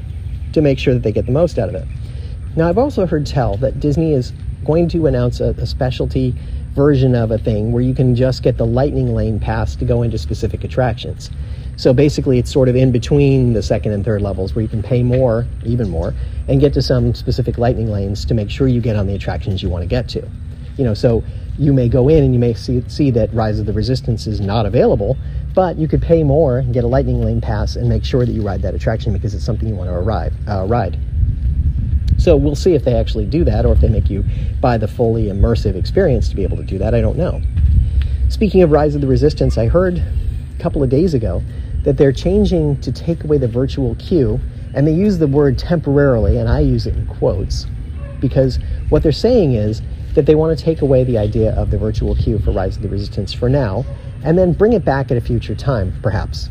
to 0.52 0.60
make 0.60 0.78
sure 0.78 0.94
that 0.94 1.02
they 1.02 1.12
get 1.12 1.26
the 1.26 1.32
most 1.32 1.58
out 1.58 1.68
of 1.68 1.74
it. 1.74 1.86
Now, 2.56 2.68
I've 2.68 2.78
also 2.78 3.06
heard 3.06 3.26
tell 3.26 3.56
that 3.58 3.80
Disney 3.80 4.12
is 4.12 4.32
going 4.64 4.88
to 4.90 5.06
announce 5.06 5.40
a, 5.40 5.50
a 5.58 5.66
specialty 5.66 6.34
version 6.74 7.14
of 7.14 7.30
a 7.30 7.38
thing 7.38 7.72
where 7.72 7.82
you 7.82 7.94
can 7.94 8.14
just 8.14 8.42
get 8.42 8.56
the 8.56 8.66
lightning 8.66 9.14
lane 9.14 9.38
pass 9.38 9.76
to 9.76 9.84
go 9.84 10.02
into 10.02 10.18
specific 10.18 10.64
attractions. 10.64 11.30
So 11.76 11.92
basically, 11.92 12.38
it's 12.38 12.52
sort 12.52 12.68
of 12.68 12.76
in 12.76 12.92
between 12.92 13.54
the 13.54 13.62
second 13.62 13.92
and 13.92 14.04
third 14.04 14.22
levels 14.22 14.54
where 14.54 14.62
you 14.62 14.68
can 14.68 14.82
pay 14.82 15.02
more, 15.02 15.46
even 15.64 15.88
more, 15.88 16.14
and 16.48 16.60
get 16.60 16.74
to 16.74 16.82
some 16.82 17.14
specific 17.14 17.58
lightning 17.58 17.90
lanes 17.90 18.24
to 18.26 18.34
make 18.34 18.50
sure 18.50 18.68
you 18.68 18.80
get 18.80 18.96
on 18.96 19.06
the 19.06 19.14
attractions 19.14 19.62
you 19.62 19.70
want 19.70 19.82
to 19.82 19.88
get 19.88 20.08
to. 20.10 20.28
You 20.76 20.84
know, 20.84 20.94
so 20.94 21.24
you 21.58 21.72
may 21.72 21.88
go 21.88 22.08
in 22.08 22.24
and 22.24 22.32
you 22.34 22.40
may 22.40 22.54
see, 22.54 22.82
see 22.88 23.10
that 23.12 23.32
Rise 23.34 23.58
of 23.58 23.66
the 23.66 23.72
Resistance 23.72 24.26
is 24.26 24.40
not 24.40 24.66
available, 24.66 25.16
but 25.54 25.76
you 25.76 25.86
could 25.88 26.02
pay 26.02 26.22
more 26.22 26.58
and 26.58 26.72
get 26.72 26.84
a 26.84 26.86
lightning 26.86 27.22
lane 27.22 27.40
pass 27.40 27.76
and 27.76 27.88
make 27.88 28.04
sure 28.04 28.24
that 28.24 28.32
you 28.32 28.42
ride 28.42 28.62
that 28.62 28.74
attraction 28.74 29.12
because 29.12 29.34
it's 29.34 29.44
something 29.44 29.68
you 29.68 29.74
want 29.74 29.88
to 29.88 29.94
arrive, 29.94 30.32
uh, 30.48 30.64
ride. 30.66 30.98
So 32.18 32.36
we'll 32.36 32.54
see 32.54 32.74
if 32.74 32.84
they 32.84 32.94
actually 32.94 33.26
do 33.26 33.44
that 33.44 33.66
or 33.66 33.72
if 33.72 33.80
they 33.80 33.88
make 33.88 34.08
you 34.08 34.24
buy 34.60 34.78
the 34.78 34.88
fully 34.88 35.24
immersive 35.24 35.74
experience 35.74 36.28
to 36.28 36.36
be 36.36 36.44
able 36.44 36.56
to 36.56 36.62
do 36.62 36.78
that. 36.78 36.94
I 36.94 37.00
don't 37.00 37.18
know. 37.18 37.42
Speaking 38.28 38.62
of 38.62 38.70
Rise 38.70 38.94
of 38.94 39.00
the 39.00 39.06
Resistance, 39.06 39.58
I 39.58 39.66
heard 39.66 39.98
a 39.98 40.62
couple 40.62 40.82
of 40.82 40.88
days 40.88 41.14
ago 41.14 41.42
that 41.82 41.96
they're 41.96 42.12
changing 42.12 42.80
to 42.80 42.92
take 42.92 43.24
away 43.24 43.38
the 43.38 43.48
virtual 43.48 43.94
queue, 43.96 44.40
and 44.74 44.86
they 44.86 44.92
use 44.92 45.18
the 45.18 45.26
word 45.26 45.58
temporarily, 45.58 46.38
and 46.38 46.48
I 46.48 46.60
use 46.60 46.86
it 46.86 46.94
in 46.94 47.06
quotes, 47.06 47.66
because 48.20 48.58
what 48.88 49.02
they're 49.02 49.12
saying 49.12 49.54
is 49.54 49.82
that 50.14 50.26
they 50.26 50.34
want 50.34 50.56
to 50.56 50.64
take 50.64 50.80
away 50.80 51.04
the 51.04 51.18
idea 51.18 51.52
of 51.54 51.70
the 51.70 51.78
virtual 51.78 52.14
queue 52.14 52.38
for 52.38 52.52
Rise 52.52 52.76
of 52.76 52.82
the 52.82 52.88
Resistance 52.88 53.32
for 53.32 53.48
now, 53.48 53.84
and 54.24 54.38
then 54.38 54.52
bring 54.52 54.72
it 54.72 54.84
back 54.84 55.10
at 55.10 55.16
a 55.16 55.20
future 55.20 55.54
time, 55.54 55.92
perhaps. 56.02 56.48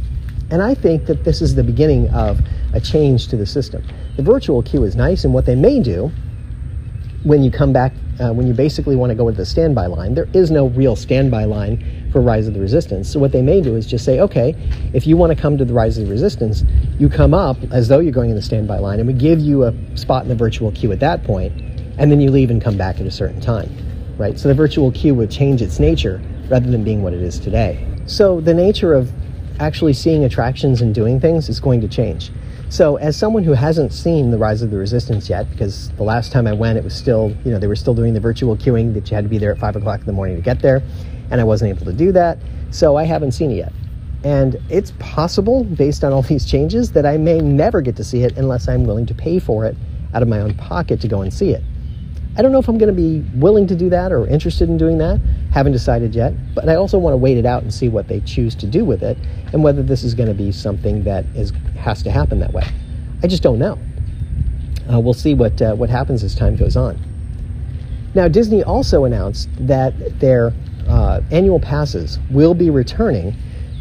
And 0.50 0.62
I 0.62 0.76
think 0.76 1.06
that 1.06 1.24
this 1.24 1.42
is 1.42 1.56
the 1.56 1.64
beginning 1.64 2.10
of 2.10 2.40
a 2.74 2.80
change 2.80 3.28
to 3.30 3.38
the 3.38 3.46
system. 3.46 3.84
The 4.18 4.24
virtual 4.24 4.62
queue 4.62 4.84
is 4.84 4.96
nice, 4.96 5.24
and 5.24 5.34
what 5.34 5.46
they 5.46 5.56
may 5.56 5.82
do 5.82 6.12
when 7.24 7.44
you 7.44 7.52
come 7.52 7.72
back, 7.72 7.94
uh, 8.20 8.34
when 8.34 8.48
you 8.48 8.54
basically 8.54 8.96
want 8.96 9.12
to 9.12 9.16
go 9.16 9.24
with 9.24 9.38
the 9.38 9.46
standby 9.46 9.86
line, 9.86 10.16
there 10.16 10.28
is 10.34 10.50
no 10.50 10.68
real 10.70 10.96
standby 10.96 11.46
line 11.46 12.10
for 12.12 12.20
Rise 12.22 12.48
of 12.48 12.54
the 12.54 12.60
Resistance. 12.60 13.10
So 13.10 13.20
what 13.20 13.32
they 13.32 13.42
may 13.42 13.62
do 13.62 13.76
is 13.76 13.86
just 13.86 14.04
say, 14.04 14.20
okay, 14.20 14.56
if 14.94 15.06
you 15.06 15.16
want 15.16 15.36
to 15.36 15.42
come 15.42 15.58
to 15.58 15.64
the 15.64 15.74
Rise 15.74 15.98
of 15.98 16.06
the 16.06 16.12
Resistance, 16.12 16.64
you 17.00 17.10
come 17.10 17.34
up 17.34 17.58
as 17.72 17.88
though 17.88 18.00
you're 18.00 18.12
going 18.12 18.32
in 18.32 18.36
the 18.36 18.42
standby 18.42 18.80
line, 18.80 19.00
and 19.00 19.08
we 19.08 19.14
give 19.14 19.40
you 19.40 19.64
a 19.64 19.74
spot 19.96 20.24
in 20.24 20.30
the 20.30 20.36
virtual 20.36 20.72
queue 20.72 20.92
at 20.92 21.00
that 21.00 21.24
point, 21.24 21.54
and 21.98 22.12
then 22.12 22.20
you 22.20 22.32
leave 22.32 22.50
and 22.50 22.62
come 22.62 22.78
back 22.78 23.00
at 23.00 23.06
a 23.06 23.12
certain 23.12 23.40
time, 23.40 23.70
right? 24.22 24.40
So 24.40 24.48
the 24.48 24.54
virtual 24.54 24.92
queue 24.92 25.16
would 25.16 25.30
change 25.30 25.62
its 25.62 25.80
nature 25.80 26.22
rather 26.50 26.70
than 26.70 26.84
being 26.84 27.02
what 27.02 27.14
it 27.14 27.22
is 27.22 27.40
today. 27.40 27.86
So 28.06 28.40
the 28.40 28.54
nature 28.54 28.94
of 28.94 29.12
actually 29.60 29.94
seeing 29.94 30.24
attractions 30.24 30.82
and 30.82 30.94
doing 30.94 31.20
things 31.20 31.50
is 31.50 31.60
going 31.60 31.82
to 31.82 31.88
change. 31.88 32.32
So, 32.70 32.96
as 32.96 33.18
someone 33.18 33.44
who 33.44 33.52
hasn't 33.52 33.92
seen 33.92 34.32
the 34.32 34.38
Rise 34.38 34.62
of 34.62 34.72
the 34.72 34.78
Resistance 34.78 35.30
yet, 35.30 35.50
because 35.52 35.90
the 35.98 36.04
last 36.04 36.32
time 36.32 36.48
I 36.48 36.54
went, 36.54 36.78
it 36.78 36.86
was 36.86 36.96
still, 36.96 37.36
you 37.44 37.52
know, 37.52 37.60
they 37.60 37.68
were 37.68 37.76
still 37.76 37.94
doing 37.94 38.14
the 38.14 38.22
virtual 38.22 38.56
queuing 38.56 38.94
that 38.94 39.12
you 39.12 39.16
had 39.16 39.26
to 39.26 39.30
be 39.30 39.38
there 39.38 39.52
at 39.52 39.60
5 39.60 39.76
o'clock 39.76 40.00
in 40.00 40.06
the 40.06 40.14
morning 40.14 40.38
to 40.38 40.42
get 40.42 40.62
there, 40.62 40.82
and 41.32 41.42
I 41.42 41.44
wasn't 41.44 41.76
able 41.76 41.86
to 41.92 41.92
do 41.92 42.14
that, 42.14 42.38
so 42.70 42.96
I 42.96 43.04
haven't 43.04 43.34
seen 43.34 43.52
it 43.52 43.56
yet. 43.56 43.74
And 44.24 44.58
it's 44.70 44.94
possible, 45.00 45.66
based 45.66 46.06
on 46.06 46.14
all 46.14 46.22
these 46.22 46.46
changes, 46.46 46.94
that 46.94 47.06
I 47.06 47.18
may 47.18 47.40
never 47.40 47.82
get 47.82 47.98
to 47.98 48.06
see 48.06 48.24
it 48.24 48.38
unless 48.38 48.70
I'm 48.70 48.86
willing 48.86 49.06
to 49.08 49.14
pay 49.14 49.40
for 49.40 49.66
it 49.66 49.76
out 50.14 50.22
of 50.22 50.30
my 50.30 50.40
own 50.40 50.54
pocket 50.54 51.02
to 51.02 51.10
go 51.10 51.24
and 51.24 51.34
see 51.34 51.50
it. 51.50 51.64
I 52.38 52.42
don't 52.42 52.54
know 52.54 52.60
if 52.60 52.70
I'm 52.70 52.78
going 52.78 52.94
to 52.94 53.02
be 53.02 53.20
willing 53.38 53.68
to 53.68 53.76
do 53.76 53.90
that 53.90 54.12
or 54.12 54.26
interested 54.26 54.70
in 54.70 54.78
doing 54.78 54.98
that. 55.00 55.20
Haven't 55.52 55.74
decided 55.74 56.16
yet. 56.16 56.34
But 56.56 56.70
I 56.70 56.76
also 56.76 56.98
want 56.98 57.14
to 57.14 57.18
wait 57.18 57.38
it 57.38 57.46
out 57.46 57.64
and 57.64 57.74
see 57.74 57.90
what 57.90 58.08
they 58.08 58.22
choose 58.22 58.56
to 58.56 58.68
do 58.68 58.86
with 58.86 59.04
it 59.04 59.18
and 59.52 59.64
whether 59.64 59.84
this 59.84 60.04
is 60.04 60.14
going 60.14 60.30
to 60.30 60.36
be 60.36 60.52
something 60.52 61.04
that 61.04 61.26
is 61.36 61.52
has 61.78 62.02
to 62.04 62.12
happen 62.12 62.40
that 62.40 62.54
way. 62.54 62.64
I 63.22 63.28
just 63.28 63.44
don't 63.44 63.60
know. 63.60 63.78
Uh, 64.92 65.00
we'll 65.00 65.14
see 65.14 65.34
what 65.34 65.62
uh, 65.62 65.76
what 65.76 65.90
happens 65.90 66.24
as 66.24 66.34
time 66.34 66.56
goes 66.56 66.78
on. 66.78 66.98
Now, 68.16 68.28
Disney 68.28 68.64
also 68.64 69.06
announced 69.06 69.50
that 69.60 70.20
their 70.20 70.54
uh, 70.88 71.22
annual 71.32 71.60
passes 71.60 72.20
will 72.30 72.54
be 72.54 72.70
returning 72.70 73.34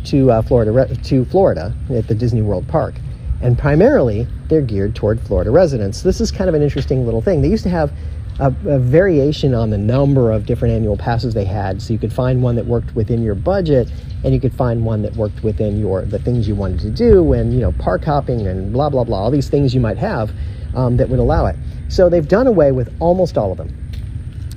to 0.07 0.31
uh, 0.31 0.43
Florida 0.43 0.95
to 0.95 1.25
Florida 1.27 1.75
at 1.91 2.09
the 2.09 2.15
Disney 2.15 2.43
World 2.43 2.67
Park, 2.67 2.95
and 3.43 3.59
primarily 3.59 4.27
they're 4.49 4.61
geared 4.63 4.97
toward 4.97 5.21
Florida 5.21 5.51
residents. 5.51 6.03
This 6.03 6.21
is 6.21 6.31
kind 6.33 6.49
of 6.49 6.55
an 6.55 6.63
interesting 6.63 7.05
little 7.05 7.21
thing. 7.21 7.43
They 7.43 7.49
used 7.49 7.65
to 7.65 7.71
have 7.71 7.93
a, 8.41 8.47
a, 8.67 8.79
variation 8.79 9.55
on 9.55 9.71
the 9.71 9.79
number 9.79 10.33
of 10.33 10.47
different 10.47 10.75
annual 10.75 10.97
passes 10.97 11.35
they 11.35 11.45
had. 11.45 11.81
So 11.83 11.93
you 11.93 11.99
could 11.99 12.13
find 12.13 12.43
one 12.43 12.57
that 12.57 12.67
worked 12.67 12.95
within 12.95 13.23
your 13.23 13.35
budget, 13.35 13.93
and 14.25 14.35
you 14.35 14.41
could 14.41 14.55
find 14.55 14.85
one 14.85 15.03
that 15.03 15.15
worked 15.17 15.43
within 15.43 15.79
your 15.79 16.05
the 16.05 16.19
things 16.19 16.49
you 16.49 16.55
wanted 16.55 16.81
to 16.81 16.91
do, 16.91 17.33
and 17.33 17.53
you 17.53 17.61
know 17.61 17.73
park 17.73 18.05
hopping 18.05 18.47
and 18.47 18.73
blah 18.73 18.89
blah 18.89 19.05
blah, 19.05 19.19
all 19.19 19.31
these 19.31 19.49
things 19.49 19.75
you 19.75 19.81
might 19.81 19.99
have 19.99 20.33
um, 20.75 20.97
that 20.97 21.09
would 21.09 21.19
allow 21.19 21.47
it. 21.47 21.57
So 21.89 22.09
they've 22.09 22.27
done 22.27 22.47
away 22.47 22.73
with 22.73 22.95
almost 23.01 23.37
all 23.37 23.53
of 23.53 23.59
them. 23.59 23.77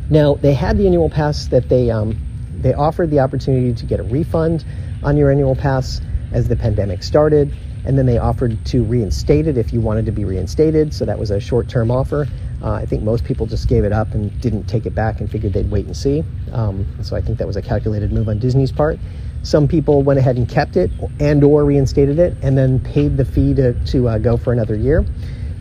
Now 0.10 0.36
they 0.36 0.54
had 0.54 0.78
the 0.78 0.86
annual 0.86 1.10
pass 1.10 1.48
that 1.48 1.70
they 1.70 1.92
um, 1.92 2.18
they 2.62 2.74
offered 2.74 3.10
the 3.12 3.20
opportunity 3.20 3.74
to 3.74 3.86
get 3.86 4.00
a 4.00 4.04
refund 4.04 4.66
on 5.04 5.18
your 5.18 5.30
annual 5.30 5.56
pass 5.56 6.00
as 6.32 6.48
the 6.48 6.56
pandemic 6.56 7.04
started 7.04 7.54
and 7.86 7.98
then 7.98 8.06
they 8.06 8.18
offered 8.18 8.64
to 8.68 8.84
reinstate 8.84 9.48
it 9.48 9.58
if 9.58 9.74
you 9.74 9.82
wanted 9.82 10.06
to 10.06 10.12
be 10.12 10.26
reinstated. 10.26 10.94
So 10.94 11.06
that 11.06 11.18
was 11.18 11.32
a 11.32 11.40
short 11.40 11.68
term 11.68 11.92
offer. 11.92 12.28
Uh, 12.62 12.72
I 12.72 12.86
think 12.86 13.04
most 13.04 13.26
people 13.26 13.46
just 13.46 13.68
gave 13.68 13.84
it 13.84 13.92
up 13.92 14.14
and 14.14 14.40
didn't 14.40 14.66
take 14.68 14.86
it 14.86 14.96
back 14.96 15.20
and 15.20 15.30
figured 15.30 15.54
they'd 15.54 15.70
wait 15.70 15.86
and 15.86 15.96
see. 15.96 16.24
Um, 16.54 16.86
so 17.02 17.16
I 17.16 17.22
think 17.22 17.38
that 17.40 17.48
was 17.48 17.58
a 17.58 17.62
calculated 17.62 18.14
move 18.14 18.30
on 18.30 18.40
Disney's 18.40 18.72
part. 18.72 18.98
Some 19.44 19.68
people 19.68 20.02
went 20.02 20.18
ahead 20.18 20.38
and 20.38 20.48
kept 20.48 20.78
it 20.78 20.90
and 21.20 21.44
or 21.44 21.66
reinstated 21.66 22.20
it 22.20 22.38
and 22.42 22.58
then 22.58 22.80
paid 22.80 23.18
the 23.18 23.26
fee 23.26 23.54
to, 23.56 23.74
to 23.88 24.08
uh, 24.08 24.18
go 24.18 24.38
for 24.38 24.54
another 24.54 24.76
year. 24.76 25.06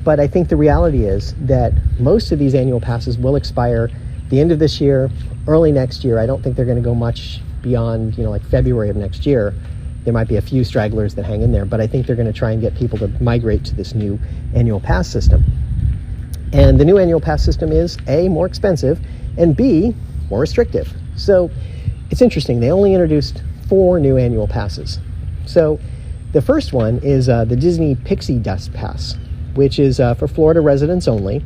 But 0.05 0.21
I 0.21 0.29
think 0.29 0.49
the 0.49 0.57
reality 0.57 1.05
is 1.05 1.35
that 1.41 1.73
most 1.99 2.31
of 2.31 2.38
these 2.38 2.55
annual 2.55 2.81
passes 2.81 3.19
will 3.19 3.35
expire 3.35 3.91
the 4.29 4.41
end 4.41 4.52
of 4.52 4.61
this 4.61 4.81
year, 4.81 5.11
early 5.49 5.73
next 5.73 6.05
year. 6.05 6.19
I 6.19 6.26
don't 6.26 6.43
think 6.43 6.57
they're 6.57 6.64
going 6.64 6.79
to 6.79 6.83
go 6.83 6.95
much 6.95 7.41
beyond, 7.62 8.17
you 8.17 8.25
know, 8.25 8.31
like 8.31 8.45
February 8.45 8.91
of 8.91 8.97
next 8.97 9.26
year. 9.26 9.55
There 10.04 10.12
might 10.12 10.28
be 10.28 10.37
a 10.37 10.42
few 10.42 10.64
stragglers 10.64 11.14
that 11.14 11.25
hang 11.25 11.42
in 11.42 11.52
there, 11.52 11.64
but 11.64 11.80
I 11.80 11.87
think 11.87 12.06
they're 12.06 12.16
going 12.16 12.32
to 12.32 12.38
try 12.38 12.50
and 12.50 12.61
get 12.61 12.75
people 12.75 12.99
to 12.99 13.09
migrate 13.23 13.64
to 13.66 13.75
this 13.75 13.94
new 13.94 14.18
annual 14.54 14.80
pass 14.80 15.09
system. 15.09 15.44
And 16.52 16.78
the 16.78 16.85
new 16.85 16.99
annual 16.99 17.21
pass 17.21 17.42
system 17.42 17.73
is 17.73 17.97
A, 18.09 18.28
more 18.28 18.47
expensive, 18.47 19.00
and 19.38 19.56
B, 19.56 19.94
more 20.28 20.40
restrictive. 20.40 20.92
So 21.16 21.50
it's 22.11 22.21
interesting. 22.21 22.61
They 22.61 22.71
only 22.71 22.94
introduced 22.94 23.42
four 23.68 24.00
new 24.00 24.16
annual 24.16 24.49
passes. 24.49 24.99
So 25.47 25.78
the 26.32 26.42
first 26.42 26.73
one 26.73 26.99
is 27.02 27.28
uh, 27.28 27.44
the 27.44 27.56
Disney 27.56 27.94
Pixie 27.94 28.38
Dust 28.38 28.73
Pass, 28.73 29.16
which 29.54 29.78
is 29.78 30.00
uh, 30.00 30.14
for 30.14 30.26
Florida 30.26 30.61
residents 30.61 31.09
only. 31.09 31.44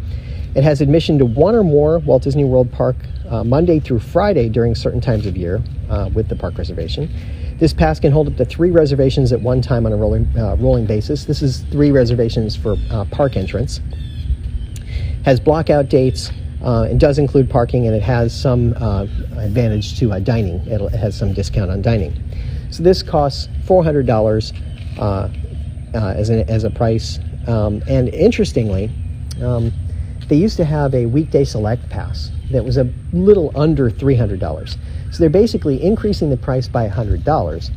It 0.55 0.65
has 0.65 0.81
admission 0.81 1.19
to 1.19 1.27
one 1.27 1.55
or 1.55 1.63
more 1.63 1.99
Walt 1.99 2.23
Disney 2.23 2.45
World 2.45 2.73
Park 2.73 2.97
uh, 3.29 3.45
Monday 3.45 3.79
through 3.79 4.01
Friday 4.01 4.49
during 4.49 4.75
certain 4.75 5.01
times 5.01 5.27
of 5.27 5.37
year 5.37 5.63
uh, 5.91 6.09
with 6.15 6.29
the 6.29 6.37
park 6.37 6.57
reservation. 6.57 7.11
This 7.59 7.73
pass 7.73 7.99
can 7.99 8.13
hold 8.13 8.29
up 8.29 8.37
to 8.37 8.45
three 8.45 8.71
reservations 8.71 9.33
at 9.33 9.41
one 9.41 9.63
time 9.63 9.87
on 9.87 9.93
a 9.93 9.97
rolling, 9.97 10.29
uh, 10.37 10.57
rolling 10.57 10.85
basis. 10.85 11.25
This 11.25 11.41
is 11.41 11.61
three 11.71 11.91
reservations 11.91 12.55
for 12.55 12.77
uh, 12.91 13.07
park 13.11 13.37
entrance. 13.37 13.81
has 15.25 15.41
blockout 15.41 15.89
dates. 15.89 16.31
Uh, 16.63 16.87
it 16.91 16.99
does 16.99 17.19
include 17.19 17.49
parking, 17.49 17.87
and 17.87 17.97
it 17.97 18.03
has 18.03 18.39
some 18.39 18.75
uh, 18.77 19.07
advantage 19.39 19.99
to 19.99 20.13
uh, 20.13 20.19
dining. 20.19 20.67
It'll, 20.67 20.89
it 20.89 20.99
has 20.99 21.17
some 21.17 21.33
discount 21.33 21.71
on 21.71 21.81
dining. 21.81 22.15
So 22.71 22.83
this 22.83 23.03
costs 23.03 23.49
four 23.65 23.83
hundred 23.83 24.07
dollars 24.07 24.53
uh, 24.99 25.31
as, 25.95 26.29
a, 26.31 26.49
as 26.51 26.65
a 26.65 26.71
price. 26.71 27.19
Um, 27.47 27.83
and 27.89 28.09
interestingly, 28.11 28.91
um, 29.41 29.73
they 30.29 30.37
used 30.37 30.57
to 30.59 30.65
have 30.65 30.95
a 30.95 31.07
weekday 31.07 31.45
select 31.45 31.89
pass 31.89 32.31
that 32.51 32.65
was 32.65 32.77
a 32.77 32.93
little 33.13 33.53
under 33.57 33.91
$300. 33.91 34.77
So 35.17 35.23
they're 35.23 35.31
basically 35.31 35.83
increasing 35.83 36.29
the 36.29 36.37
price 36.37 36.69
by 36.69 36.87
$100 36.87 37.71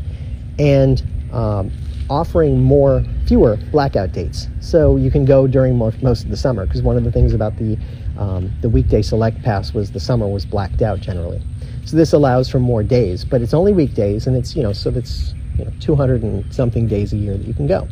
and 0.59 1.03
um, 1.31 1.71
offering 2.09 2.61
more, 2.61 3.01
fewer 3.27 3.55
blackout 3.71 4.11
dates. 4.11 4.47
So 4.59 4.97
you 4.97 5.09
can 5.09 5.23
go 5.23 5.47
during 5.47 5.77
most, 5.77 6.03
most 6.03 6.25
of 6.25 6.31
the 6.31 6.35
summer 6.35 6.65
because 6.65 6.81
one 6.81 6.97
of 6.97 7.05
the 7.05 7.13
things 7.13 7.33
about 7.33 7.55
the, 7.55 7.77
um, 8.17 8.51
the 8.59 8.67
weekday 8.67 9.01
select 9.01 9.41
pass 9.41 9.73
was 9.73 9.89
the 9.89 10.01
summer 10.01 10.27
was 10.27 10.45
blacked 10.45 10.81
out 10.81 10.99
generally. 10.99 11.41
So 11.85 11.95
this 11.95 12.11
allows 12.11 12.49
for 12.49 12.59
more 12.59 12.83
days, 12.83 13.23
but 13.23 13.41
it's 13.41 13.53
only 13.53 13.71
weekdays 13.71 14.27
and 14.27 14.35
it's, 14.35 14.53
you 14.53 14.61
know, 14.61 14.73
so 14.73 14.89
it's 14.89 15.33
you 15.57 15.63
know, 15.63 15.71
200 15.79 16.21
and 16.23 16.53
something 16.53 16.89
days 16.89 17.13
a 17.13 17.17
year 17.17 17.37
that 17.37 17.47
you 17.47 17.53
can 17.53 17.67
go. 17.67 17.87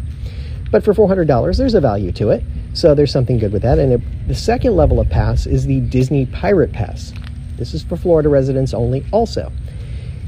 But 0.72 0.84
for 0.84 0.94
$400, 0.94 1.58
there's 1.58 1.74
a 1.74 1.80
value 1.80 2.12
to 2.12 2.32
it. 2.32 2.44
So 2.74 2.94
there's 2.94 3.14
something 3.14 3.38
good 3.38 3.54
with 3.54 3.62
that. 3.62 3.80
And 3.80 3.94
it, 3.94 4.28
the 4.28 4.36
second 4.36 4.76
level 4.76 5.00
of 5.00 5.10
pass 5.10 5.46
is 5.46 5.66
the 5.66 5.80
Disney 5.80 6.26
Pirate 6.26 6.74
Pass. 6.74 7.14
This 7.58 7.74
is 7.74 7.84
for 7.84 7.98
Florida 7.98 8.30
residents 8.30 8.74
only, 8.74 9.06
also. 9.12 9.52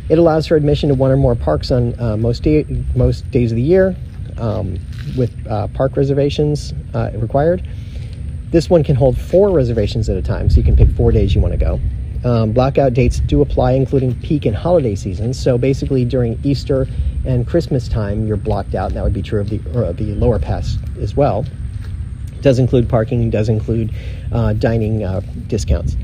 It 0.10 0.18
allows 0.18 0.48
for 0.48 0.56
admission 0.56 0.90
to 0.90 0.96
one 0.96 1.12
or 1.12 1.18
more 1.18 1.36
parks 1.36 1.72
on 1.72 2.00
uh, 2.00 2.18
most, 2.18 2.44
day, 2.44 2.66
most 2.96 3.30
days 3.32 3.52
of 3.52 3.56
the 3.56 3.62
year 3.62 3.96
um, 4.38 4.80
with 5.18 5.32
uh, 5.48 5.68
park 5.70 5.96
reservations 5.96 6.74
uh, 6.94 7.12
required. 7.16 7.68
This 8.50 8.70
one 8.70 8.84
can 8.84 8.96
hold 8.96 9.18
four 9.18 9.52
reservations 9.52 10.10
at 10.10 10.18
a 10.18 10.22
time, 10.22 10.50
so 10.50 10.58
you 10.58 10.64
can 10.64 10.76
pick 10.76 10.90
four 10.96 11.12
days 11.12 11.36
you 11.36 11.42
want 11.42 11.54
to 11.54 11.58
go. 11.58 11.80
Um, 12.28 12.52
blackout 12.52 12.94
dates 12.94 13.20
do 13.20 13.42
apply, 13.42 13.74
including 13.74 14.20
peak 14.22 14.46
and 14.46 14.56
holiday 14.56 14.96
seasons. 14.96 15.40
So 15.40 15.58
basically, 15.58 16.04
during 16.04 16.40
Easter 16.44 16.88
and 17.26 17.48
Christmas 17.48 17.88
time, 17.88 18.28
you're 18.28 18.38
blocked 18.38 18.76
out. 18.76 18.88
And 18.88 18.98
that 18.98 19.04
would 19.04 19.14
be 19.14 19.22
true 19.22 19.40
of 19.40 19.50
the, 19.50 19.58
the 19.94 20.16
lower 20.16 20.40
pass 20.40 20.78
as 21.00 21.16
well. 21.16 21.46
It 22.34 22.42
does 22.42 22.60
include 22.60 22.90
parking, 22.90 23.30
does 23.30 23.48
include 23.48 23.94
uh, 24.32 24.54
dining 24.54 25.04
uh, 25.04 25.22
discounts. 25.48 25.96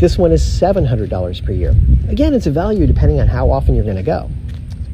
This 0.00 0.16
one 0.16 0.32
is 0.32 0.42
$700 0.42 1.44
per 1.44 1.52
year. 1.52 1.74
Again, 2.08 2.32
it's 2.32 2.46
a 2.46 2.50
value 2.50 2.86
depending 2.86 3.20
on 3.20 3.28
how 3.28 3.50
often 3.50 3.74
you're 3.74 3.84
going 3.84 3.96
to 3.96 4.02
go, 4.02 4.30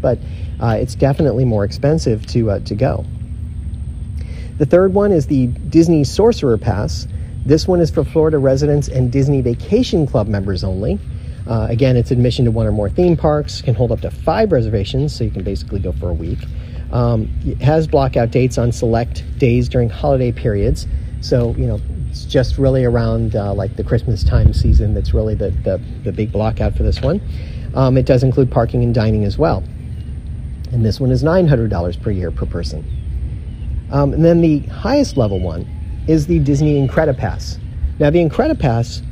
but 0.00 0.18
uh, 0.60 0.78
it's 0.80 0.96
definitely 0.96 1.44
more 1.44 1.64
expensive 1.64 2.26
to, 2.26 2.50
uh, 2.50 2.58
to 2.64 2.74
go. 2.74 3.04
The 4.58 4.66
third 4.66 4.94
one 4.94 5.12
is 5.12 5.28
the 5.28 5.46
Disney 5.46 6.02
Sorcerer 6.02 6.58
Pass. 6.58 7.06
This 7.44 7.68
one 7.68 7.78
is 7.80 7.88
for 7.88 8.02
Florida 8.02 8.38
residents 8.38 8.88
and 8.88 9.12
Disney 9.12 9.42
Vacation 9.42 10.08
Club 10.08 10.26
members 10.26 10.64
only. 10.64 10.98
Uh, 11.46 11.68
again, 11.70 11.96
it's 11.96 12.10
admission 12.10 12.44
to 12.44 12.50
one 12.50 12.66
or 12.66 12.72
more 12.72 12.90
theme 12.90 13.16
parks, 13.16 13.62
can 13.62 13.76
hold 13.76 13.92
up 13.92 14.00
to 14.00 14.10
five 14.10 14.50
reservations, 14.50 15.14
so 15.14 15.22
you 15.22 15.30
can 15.30 15.44
basically 15.44 15.78
go 15.78 15.92
for 15.92 16.10
a 16.10 16.14
week. 16.14 16.40
Um, 16.90 17.30
it 17.44 17.58
has 17.58 17.86
blockout 17.86 18.32
dates 18.32 18.58
on 18.58 18.72
select 18.72 19.22
days 19.38 19.68
during 19.68 19.88
holiday 19.88 20.32
periods. 20.32 20.88
So, 21.20 21.54
you 21.56 21.66
know, 21.66 21.80
it's 22.16 22.24
just 22.24 22.56
really 22.56 22.82
around 22.82 23.36
uh, 23.36 23.52
like 23.52 23.76
the 23.76 23.84
Christmas 23.84 24.24
time 24.24 24.54
season 24.54 24.94
that's 24.94 25.12
really 25.12 25.34
the, 25.34 25.50
the, 25.50 25.78
the 26.02 26.12
big 26.12 26.32
blockout 26.32 26.74
for 26.74 26.82
this 26.82 27.02
one. 27.02 27.20
Um, 27.74 27.98
it 27.98 28.06
does 28.06 28.22
include 28.22 28.50
parking 28.50 28.82
and 28.82 28.94
dining 28.94 29.24
as 29.24 29.36
well. 29.36 29.62
And 30.72 30.82
this 30.82 30.98
one 30.98 31.10
is 31.10 31.22
$900 31.22 32.02
per 32.02 32.10
year 32.10 32.30
per 32.30 32.46
person. 32.46 32.84
Um, 33.92 34.14
and 34.14 34.24
then 34.24 34.40
the 34.40 34.60
highest 34.60 35.18
level 35.18 35.40
one 35.40 35.66
is 36.08 36.26
the 36.26 36.38
Disney 36.38 36.80
Incredipass. 36.86 37.58
Now, 37.98 38.08
the 38.08 38.18
Incredipass 38.18 39.02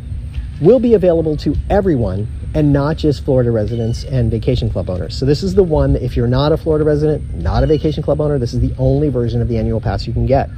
will 0.63 0.81
be 0.81 0.95
available 0.95 1.37
to 1.39 1.55
everyone 1.69 2.27
and 2.55 2.73
not 2.73 2.97
just 2.97 3.23
Florida 3.25 3.51
residents 3.51 4.05
and 4.05 4.31
vacation 4.31 4.71
club 4.71 4.89
owners. 4.89 5.17
So, 5.17 5.27
this 5.27 5.43
is 5.43 5.55
the 5.55 5.63
one 5.63 5.97
if 5.97 6.17
you're 6.17 6.27
not 6.27 6.53
a 6.53 6.57
Florida 6.57 6.85
resident, 6.85 7.35
not 7.35 7.63
a 7.65 7.67
vacation 7.67 8.03
club 8.03 8.21
owner, 8.21 8.39
this 8.39 8.55
is 8.55 8.61
the 8.61 8.75
only 8.79 9.11
version 9.11 9.43
of 9.43 9.49
the 9.49 9.59
annual 9.59 9.81
pass 9.81 10.07
you 10.07 10.13
can 10.13 10.25
get. 10.25 10.49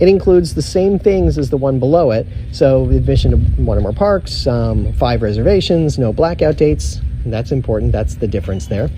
It 0.00 0.08
includes 0.08 0.54
the 0.54 0.62
same 0.62 0.98
things 0.98 1.36
as 1.36 1.50
the 1.50 1.58
one 1.58 1.78
below 1.78 2.10
it. 2.10 2.26
So, 2.52 2.88
admission 2.88 3.30
to 3.32 3.36
one 3.62 3.76
or 3.76 3.82
more 3.82 3.92
parks, 3.92 4.46
um, 4.46 4.92
five 4.94 5.20
reservations, 5.20 5.98
no 5.98 6.12
blackout 6.12 6.56
dates. 6.56 7.00
that's 7.26 7.52
important. 7.52 7.92
That's 7.92 8.14
the 8.14 8.26
difference 8.26 8.66
there. 8.66 8.88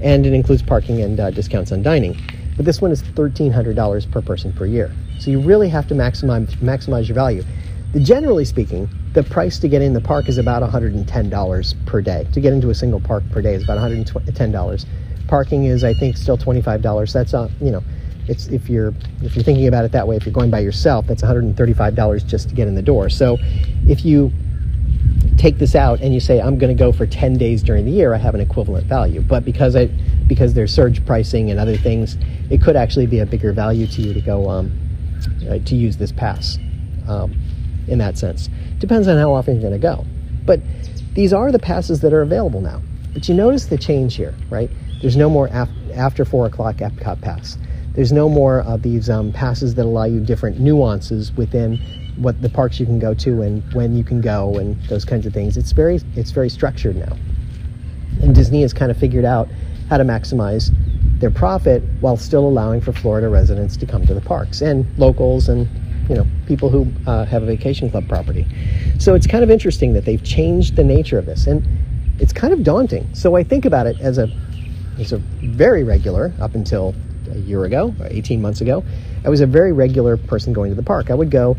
And 0.00 0.24
it 0.24 0.32
includes 0.32 0.62
parking 0.62 1.02
and 1.02 1.18
uh, 1.18 1.32
discounts 1.32 1.72
on 1.72 1.82
dining. 1.82 2.16
But 2.56 2.64
this 2.64 2.80
one 2.80 2.92
is 2.92 3.02
$1,300 3.02 4.10
per 4.10 4.22
person 4.22 4.52
per 4.52 4.66
year. 4.66 4.92
So 5.18 5.30
you 5.30 5.40
really 5.40 5.68
have 5.68 5.88
to 5.88 5.94
maximize, 5.94 6.48
maximize 6.56 7.08
your 7.08 7.16
value. 7.16 7.42
The, 7.92 8.00
generally 8.00 8.44
speaking, 8.44 8.88
the 9.14 9.22
price 9.22 9.58
to 9.58 9.68
get 9.68 9.82
in 9.82 9.94
the 9.94 10.00
park 10.00 10.28
is 10.28 10.38
about 10.38 10.62
$110 10.62 11.86
per 11.86 12.00
day. 12.00 12.26
To 12.32 12.40
get 12.40 12.52
into 12.52 12.70
a 12.70 12.74
single 12.74 13.00
park 13.00 13.24
per 13.30 13.42
day 13.42 13.54
is 13.54 13.64
about 13.64 13.78
$110. 13.78 14.86
Parking 15.26 15.64
is, 15.64 15.82
I 15.82 15.92
think, 15.94 16.16
still 16.16 16.38
$25. 16.38 17.12
That's, 17.12 17.34
uh, 17.34 17.50
you 17.60 17.70
know, 17.70 17.82
it's 18.28 18.46
if 18.48 18.68
you're 18.68 18.94
if 19.22 19.34
you're 19.34 19.44
thinking 19.44 19.66
about 19.66 19.84
it 19.84 19.92
that 19.92 20.06
way, 20.06 20.16
if 20.16 20.24
you're 20.24 20.32
going 20.32 20.50
by 20.50 20.60
yourself, 20.60 21.06
that's 21.06 21.22
$135 21.22 22.26
just 22.26 22.48
to 22.48 22.54
get 22.54 22.68
in 22.68 22.74
the 22.74 22.82
door. 22.82 23.08
So 23.08 23.38
if 23.86 24.04
you 24.04 24.30
take 25.36 25.58
this 25.58 25.74
out 25.74 26.00
and 26.00 26.14
you 26.14 26.20
say 26.20 26.40
I'm 26.40 26.58
going 26.58 26.76
to 26.76 26.78
go 26.78 26.92
for 26.92 27.06
10 27.06 27.36
days 27.36 27.62
during 27.62 27.84
the 27.84 27.90
year, 27.90 28.14
I 28.14 28.18
have 28.18 28.34
an 28.34 28.40
equivalent 28.40 28.86
value. 28.86 29.20
But 29.20 29.44
because 29.44 29.74
I 29.74 29.86
because 30.26 30.54
there's 30.54 30.72
surge 30.72 31.04
pricing 31.04 31.50
and 31.50 31.58
other 31.58 31.76
things, 31.76 32.16
it 32.50 32.62
could 32.62 32.76
actually 32.76 33.06
be 33.06 33.18
a 33.18 33.26
bigger 33.26 33.52
value 33.52 33.86
to 33.86 34.02
you 34.02 34.14
to 34.14 34.20
go 34.20 34.48
um, 34.48 34.72
uh, 35.48 35.58
to 35.58 35.74
use 35.74 35.96
this 35.96 36.12
pass 36.12 36.58
um, 37.08 37.34
in 37.88 37.98
that 37.98 38.16
sense. 38.16 38.48
Depends 38.78 39.08
on 39.08 39.16
how 39.18 39.32
often 39.32 39.54
you're 39.54 39.68
going 39.68 39.80
to 39.80 39.86
go. 39.86 40.04
But 40.44 40.60
these 41.14 41.32
are 41.32 41.52
the 41.52 41.58
passes 41.58 42.00
that 42.00 42.12
are 42.12 42.22
available 42.22 42.60
now. 42.60 42.80
But 43.12 43.28
you 43.28 43.34
notice 43.34 43.66
the 43.66 43.76
change 43.76 44.16
here, 44.16 44.34
right? 44.48 44.70
There's 45.00 45.16
no 45.16 45.28
more 45.28 45.48
af- 45.52 45.68
after 45.94 46.24
4 46.24 46.46
o'clock 46.46 46.76
Epcot 46.76 47.20
pass. 47.20 47.58
There's 47.94 48.12
no 48.12 48.28
more 48.28 48.60
of 48.62 48.82
these 48.82 49.10
um, 49.10 49.32
passes 49.32 49.74
that 49.74 49.84
allow 49.84 50.04
you 50.04 50.20
different 50.20 50.58
nuances 50.58 51.32
within 51.32 51.78
what 52.16 52.40
the 52.40 52.48
parks 52.48 52.80
you 52.80 52.86
can 52.86 52.98
go 52.98 53.14
to 53.14 53.42
and 53.42 53.62
when 53.74 53.94
you 53.96 54.04
can 54.04 54.20
go 54.20 54.58
and 54.58 54.80
those 54.84 55.04
kinds 55.04 55.26
of 55.26 55.32
things. 55.32 55.56
It's 55.56 55.72
very 55.72 56.00
it's 56.16 56.30
very 56.30 56.48
structured 56.48 56.96
now. 56.96 57.16
And 58.22 58.34
Disney 58.34 58.62
has 58.62 58.72
kind 58.72 58.90
of 58.90 58.96
figured 58.96 59.24
out 59.24 59.48
how 59.88 59.98
to 59.98 60.04
maximize 60.04 60.74
their 61.20 61.30
profit 61.30 61.82
while 62.00 62.16
still 62.16 62.46
allowing 62.46 62.80
for 62.80 62.92
Florida 62.92 63.28
residents 63.28 63.76
to 63.76 63.86
come 63.86 64.06
to 64.06 64.14
the 64.14 64.20
parks 64.20 64.60
and 64.60 64.86
locals 64.98 65.48
and 65.48 65.68
you 66.08 66.14
know 66.14 66.26
people 66.46 66.68
who 66.68 66.86
uh, 67.06 67.24
have 67.26 67.42
a 67.42 67.46
vacation 67.46 67.90
club 67.90 68.08
property. 68.08 68.46
So 68.98 69.14
it's 69.14 69.26
kind 69.26 69.44
of 69.44 69.50
interesting 69.50 69.92
that 69.94 70.04
they've 70.04 70.22
changed 70.22 70.76
the 70.76 70.84
nature 70.84 71.18
of 71.18 71.26
this, 71.26 71.46
and 71.46 71.66
it's 72.18 72.32
kind 72.32 72.52
of 72.52 72.62
daunting. 72.62 73.14
So 73.14 73.36
I 73.36 73.44
think 73.44 73.64
about 73.64 73.86
it 73.86 74.00
as 74.00 74.18
a 74.18 74.28
as 74.98 75.12
a 75.12 75.18
very 75.18 75.84
regular 75.84 76.32
up 76.40 76.54
until 76.54 76.94
a 77.32 77.38
year 77.38 77.64
ago, 77.64 77.94
18 78.04 78.40
months 78.40 78.60
ago. 78.60 78.84
I 79.24 79.28
was 79.28 79.40
a 79.40 79.46
very 79.46 79.72
regular 79.72 80.16
person 80.16 80.52
going 80.52 80.70
to 80.70 80.76
the 80.76 80.82
park. 80.82 81.10
I 81.10 81.14
would 81.14 81.30
go 81.30 81.56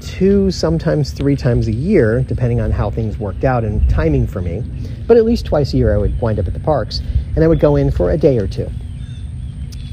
two, 0.00 0.50
sometimes 0.50 1.12
three 1.12 1.36
times 1.36 1.68
a 1.68 1.72
year, 1.72 2.20
depending 2.20 2.60
on 2.60 2.70
how 2.70 2.90
things 2.90 3.18
worked 3.18 3.44
out 3.44 3.64
and 3.64 3.88
timing 3.88 4.26
for 4.26 4.42
me. 4.42 4.62
But 5.06 5.16
at 5.16 5.24
least 5.24 5.46
twice 5.46 5.72
a 5.72 5.76
year, 5.76 5.94
I 5.94 5.98
would 5.98 6.20
wind 6.20 6.38
up 6.38 6.46
at 6.46 6.54
the 6.54 6.60
parks, 6.60 7.00
and 7.34 7.44
I 7.44 7.48
would 7.48 7.60
go 7.60 7.76
in 7.76 7.90
for 7.90 8.10
a 8.10 8.16
day 8.16 8.38
or 8.38 8.46
two 8.46 8.70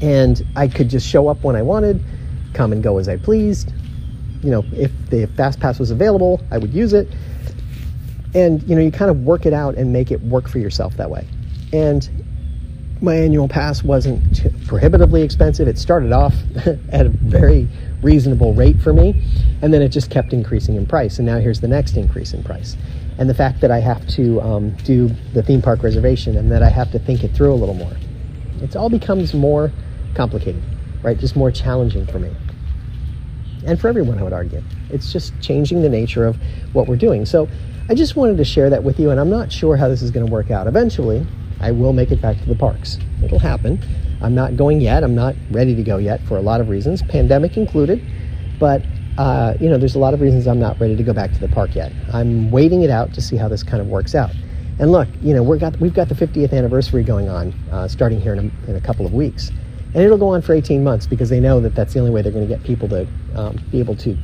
and 0.02 0.44
I 0.56 0.66
could 0.66 0.90
just 0.90 1.06
show 1.06 1.28
up 1.28 1.42
when 1.44 1.54
I 1.54 1.62
wanted, 1.62 2.02
come 2.52 2.72
and 2.72 2.82
go 2.82 2.98
as 2.98 3.08
I 3.08 3.16
pleased. 3.16 3.72
You 4.42 4.50
know, 4.50 4.64
if 4.72 4.90
the 5.08 5.26
fast 5.36 5.60
pass 5.60 5.78
was 5.78 5.92
available, 5.92 6.40
I 6.50 6.58
would 6.58 6.74
use 6.74 6.92
it. 6.92 7.08
And 8.34 8.62
you 8.64 8.74
know, 8.74 8.82
you 8.82 8.90
kind 8.90 9.10
of 9.10 9.20
work 9.20 9.46
it 9.46 9.52
out 9.52 9.76
and 9.76 9.92
make 9.92 10.10
it 10.10 10.20
work 10.22 10.48
for 10.48 10.58
yourself 10.58 10.96
that 10.96 11.08
way. 11.08 11.26
And 11.72 12.10
my 13.02 13.16
annual 13.16 13.48
pass 13.48 13.82
wasn't 13.82 14.66
prohibitively 14.66 15.22
expensive. 15.22 15.66
It 15.66 15.76
started 15.76 16.12
off 16.12 16.34
at 16.90 17.06
a 17.06 17.08
very 17.08 17.68
reasonable 18.00 18.54
rate 18.54 18.80
for 18.80 18.92
me, 18.92 19.20
and 19.60 19.74
then 19.74 19.82
it 19.82 19.88
just 19.88 20.10
kept 20.10 20.32
increasing 20.32 20.76
in 20.76 20.86
price. 20.86 21.18
And 21.18 21.26
now 21.26 21.38
here's 21.38 21.60
the 21.60 21.68
next 21.68 21.96
increase 21.96 22.32
in 22.32 22.44
price. 22.44 22.76
And 23.18 23.28
the 23.28 23.34
fact 23.34 23.60
that 23.60 23.70
I 23.70 23.80
have 23.80 24.06
to 24.08 24.40
um, 24.40 24.70
do 24.84 25.10
the 25.34 25.42
theme 25.42 25.60
park 25.60 25.82
reservation 25.82 26.36
and 26.36 26.50
that 26.50 26.62
I 26.62 26.68
have 26.68 26.90
to 26.92 26.98
think 26.98 27.24
it 27.24 27.34
through 27.34 27.52
a 27.52 27.56
little 27.56 27.74
more. 27.74 27.92
It 28.62 28.76
all 28.76 28.88
becomes 28.88 29.34
more 29.34 29.72
complicated, 30.14 30.62
right? 31.02 31.18
Just 31.18 31.36
more 31.36 31.50
challenging 31.50 32.06
for 32.06 32.18
me. 32.18 32.34
And 33.66 33.80
for 33.80 33.88
everyone, 33.88 34.18
I 34.18 34.22
would 34.22 34.32
argue. 34.32 34.62
It's 34.90 35.12
just 35.12 35.32
changing 35.40 35.82
the 35.82 35.88
nature 35.88 36.24
of 36.24 36.36
what 36.72 36.86
we're 36.86 36.96
doing. 36.96 37.26
So 37.26 37.48
I 37.88 37.94
just 37.94 38.16
wanted 38.16 38.36
to 38.38 38.44
share 38.44 38.70
that 38.70 38.82
with 38.82 38.98
you, 38.98 39.10
and 39.10 39.20
I'm 39.20 39.30
not 39.30 39.52
sure 39.52 39.76
how 39.76 39.88
this 39.88 40.02
is 40.02 40.10
going 40.10 40.26
to 40.26 40.32
work 40.32 40.50
out. 40.50 40.66
Eventually, 40.66 41.26
I 41.62 41.70
will 41.70 41.92
make 41.92 42.10
it 42.10 42.20
back 42.20 42.38
to 42.38 42.46
the 42.46 42.54
parks. 42.54 42.98
It'll 43.22 43.38
happen. 43.38 43.82
I'm 44.20 44.34
not 44.34 44.56
going 44.56 44.80
yet. 44.80 45.02
I'm 45.04 45.14
not 45.14 45.34
ready 45.50 45.74
to 45.74 45.82
go 45.82 45.98
yet 45.98 46.22
for 46.26 46.36
a 46.36 46.40
lot 46.40 46.60
of 46.60 46.68
reasons, 46.68 47.02
pandemic 47.02 47.56
included. 47.56 48.02
But 48.58 48.82
uh, 49.18 49.54
you 49.60 49.68
know, 49.68 49.78
there's 49.78 49.94
a 49.94 49.98
lot 49.98 50.14
of 50.14 50.20
reasons 50.20 50.46
I'm 50.46 50.60
not 50.60 50.80
ready 50.80 50.96
to 50.96 51.02
go 51.02 51.12
back 51.12 51.32
to 51.32 51.38
the 51.38 51.48
park 51.48 51.74
yet. 51.74 51.92
I'm 52.12 52.50
waiting 52.50 52.82
it 52.82 52.90
out 52.90 53.12
to 53.14 53.20
see 53.20 53.36
how 53.36 53.48
this 53.48 53.62
kind 53.62 53.80
of 53.80 53.88
works 53.88 54.14
out. 54.14 54.30
And 54.78 54.90
look, 54.90 55.08
you 55.20 55.34
know, 55.34 55.42
we're 55.42 55.58
got, 55.58 55.78
we've 55.80 55.92
got 55.92 56.08
the 56.08 56.14
50th 56.14 56.52
anniversary 56.52 57.04
going 57.04 57.28
on, 57.28 57.52
uh, 57.70 57.88
starting 57.88 58.20
here 58.20 58.32
in 58.32 58.38
a, 58.38 58.70
in 58.70 58.76
a 58.76 58.80
couple 58.80 59.04
of 59.04 59.12
weeks 59.12 59.50
and 59.94 60.02
it'll 60.02 60.18
go 60.18 60.28
on 60.28 60.42
for 60.42 60.54
18 60.54 60.82
months 60.82 61.06
because 61.06 61.28
they 61.28 61.40
know 61.40 61.60
that 61.60 61.74
that's 61.74 61.92
the 61.92 61.98
only 61.98 62.10
way 62.10 62.22
they're 62.22 62.32
going 62.32 62.46
to 62.46 62.54
get 62.54 62.64
people 62.64 62.88
to 62.88 63.06
um, 63.34 63.58
be 63.70 63.78
able 63.78 63.96
to 63.96 64.16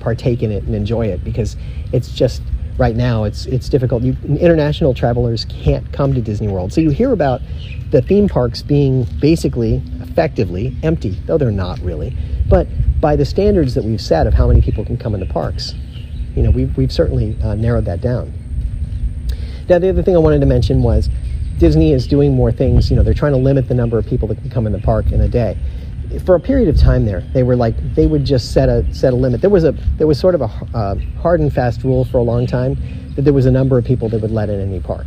partake 0.00 0.42
in 0.42 0.50
it 0.50 0.64
and 0.64 0.74
enjoy 0.74 1.06
it 1.06 1.22
because 1.22 1.56
it's 1.92 2.12
just 2.12 2.42
right 2.78 2.96
now 2.96 3.24
it's 3.24 3.46
it's 3.46 3.68
difficult. 3.68 4.02
You, 4.02 4.16
international 4.24 4.94
travelers 4.94 5.44
can't 5.46 5.90
come 5.92 6.14
to 6.14 6.20
Disney 6.20 6.48
World, 6.48 6.72
so 6.72 6.80
you 6.80 6.90
hear 6.90 7.12
about 7.12 7.40
the 7.90 8.02
theme 8.02 8.28
parks 8.28 8.62
being 8.62 9.04
basically 9.20 9.82
effectively 10.00 10.76
empty, 10.82 11.10
though 11.26 11.38
they're 11.38 11.50
not 11.50 11.78
really. 11.80 12.16
But 12.48 12.66
by 13.00 13.16
the 13.16 13.24
standards 13.24 13.74
that 13.74 13.84
we've 13.84 14.00
set 14.00 14.26
of 14.26 14.34
how 14.34 14.48
many 14.48 14.60
people 14.60 14.84
can 14.84 14.96
come 14.96 15.14
in 15.14 15.20
the 15.20 15.26
parks, 15.26 15.74
you 16.34 16.42
know, 16.42 16.50
we've, 16.50 16.76
we've 16.76 16.92
certainly 16.92 17.36
uh, 17.42 17.54
narrowed 17.54 17.84
that 17.84 18.00
down. 18.00 18.32
Now, 19.68 19.78
the 19.78 19.88
other 19.88 20.02
thing 20.02 20.14
I 20.14 20.18
wanted 20.18 20.40
to 20.40 20.46
mention 20.46 20.82
was 20.82 21.08
Disney 21.58 21.92
is 21.92 22.06
doing 22.06 22.34
more 22.34 22.50
things. 22.52 22.90
You 22.90 22.96
know, 22.96 23.02
they're 23.02 23.14
trying 23.14 23.32
to 23.32 23.38
limit 23.38 23.68
the 23.68 23.74
number 23.74 23.98
of 23.98 24.06
people 24.06 24.28
that 24.28 24.38
can 24.38 24.50
come 24.50 24.66
in 24.66 24.72
the 24.72 24.80
park 24.80 25.12
in 25.12 25.20
a 25.20 25.28
day. 25.28 25.56
For 26.18 26.34
a 26.34 26.40
period 26.40 26.68
of 26.68 26.78
time 26.78 27.04
there, 27.04 27.20
they 27.32 27.42
were 27.42 27.56
like 27.56 27.74
they 27.94 28.06
would 28.06 28.24
just 28.24 28.52
set 28.52 28.68
a 28.68 28.84
set 28.94 29.12
a 29.12 29.16
limit. 29.16 29.40
There 29.40 29.50
was 29.50 29.64
a 29.64 29.72
there 29.98 30.06
was 30.06 30.18
sort 30.18 30.34
of 30.34 30.42
a 30.42 30.50
uh, 30.74 30.96
hard 31.20 31.40
and 31.40 31.52
fast 31.52 31.84
rule 31.84 32.04
for 32.04 32.18
a 32.18 32.22
long 32.22 32.46
time 32.46 32.76
that 33.16 33.22
there 33.22 33.32
was 33.32 33.46
a 33.46 33.50
number 33.50 33.78
of 33.78 33.84
people 33.84 34.08
that 34.08 34.20
would 34.20 34.30
let 34.30 34.50
in 34.50 34.60
any 34.60 34.80
park. 34.80 35.06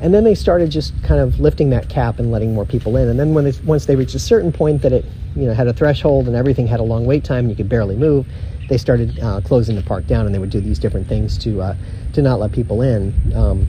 And 0.00 0.14
then 0.14 0.22
they 0.22 0.34
started 0.34 0.70
just 0.70 0.92
kind 1.02 1.20
of 1.20 1.40
lifting 1.40 1.70
that 1.70 1.88
cap 1.88 2.18
and 2.18 2.30
letting 2.30 2.54
more 2.54 2.64
people 2.64 2.96
in. 2.96 3.08
And 3.08 3.18
then 3.18 3.34
when 3.34 3.44
they, 3.44 3.52
once 3.64 3.86
they 3.86 3.96
reached 3.96 4.14
a 4.14 4.20
certain 4.20 4.52
point 4.52 4.82
that 4.82 4.92
it 4.92 5.04
you 5.34 5.46
know 5.46 5.54
had 5.54 5.66
a 5.66 5.72
threshold 5.72 6.26
and 6.26 6.36
everything 6.36 6.66
had 6.66 6.80
a 6.80 6.84
long 6.84 7.04
wait 7.04 7.24
time 7.24 7.40
and 7.40 7.50
you 7.50 7.56
could 7.56 7.68
barely 7.68 7.96
move, 7.96 8.26
they 8.68 8.78
started 8.78 9.18
uh, 9.20 9.40
closing 9.40 9.76
the 9.76 9.82
park 9.82 10.06
down 10.06 10.26
and 10.26 10.34
they 10.34 10.38
would 10.38 10.50
do 10.50 10.60
these 10.60 10.78
different 10.78 11.08
things 11.08 11.36
to 11.38 11.60
uh, 11.60 11.76
to 12.12 12.22
not 12.22 12.38
let 12.38 12.52
people 12.52 12.82
in. 12.82 13.12
Um, 13.34 13.66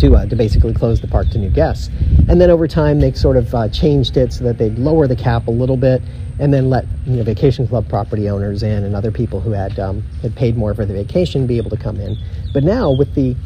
to, 0.00 0.14
uh, 0.16 0.26
to 0.26 0.36
basically 0.36 0.72
close 0.72 1.00
the 1.00 1.06
park 1.06 1.28
to 1.30 1.38
new 1.38 1.50
guests. 1.50 1.90
And 2.28 2.40
then 2.40 2.50
over 2.50 2.66
time, 2.66 3.00
they 3.00 3.12
sort 3.12 3.36
of 3.36 3.54
uh, 3.54 3.68
changed 3.68 4.16
it 4.16 4.32
so 4.32 4.44
that 4.44 4.58
they'd 4.58 4.78
lower 4.78 5.06
the 5.06 5.16
cap 5.16 5.46
a 5.46 5.50
little 5.50 5.76
bit 5.76 6.02
and 6.38 6.52
then 6.52 6.70
let 6.70 6.86
you 7.06 7.16
know, 7.16 7.22
vacation 7.22 7.68
club 7.68 7.88
property 7.88 8.28
owners 8.30 8.62
in 8.62 8.84
and 8.84 8.96
other 8.96 9.12
people 9.12 9.40
who 9.40 9.50
had, 9.50 9.78
um, 9.78 10.02
had 10.22 10.34
paid 10.34 10.56
more 10.56 10.74
for 10.74 10.86
the 10.86 10.94
vacation 10.94 11.46
be 11.46 11.58
able 11.58 11.70
to 11.70 11.76
come 11.76 12.00
in. 12.00 12.16
But 12.54 12.64
now 12.64 12.90
with 12.90 13.14
the, 13.14 13.36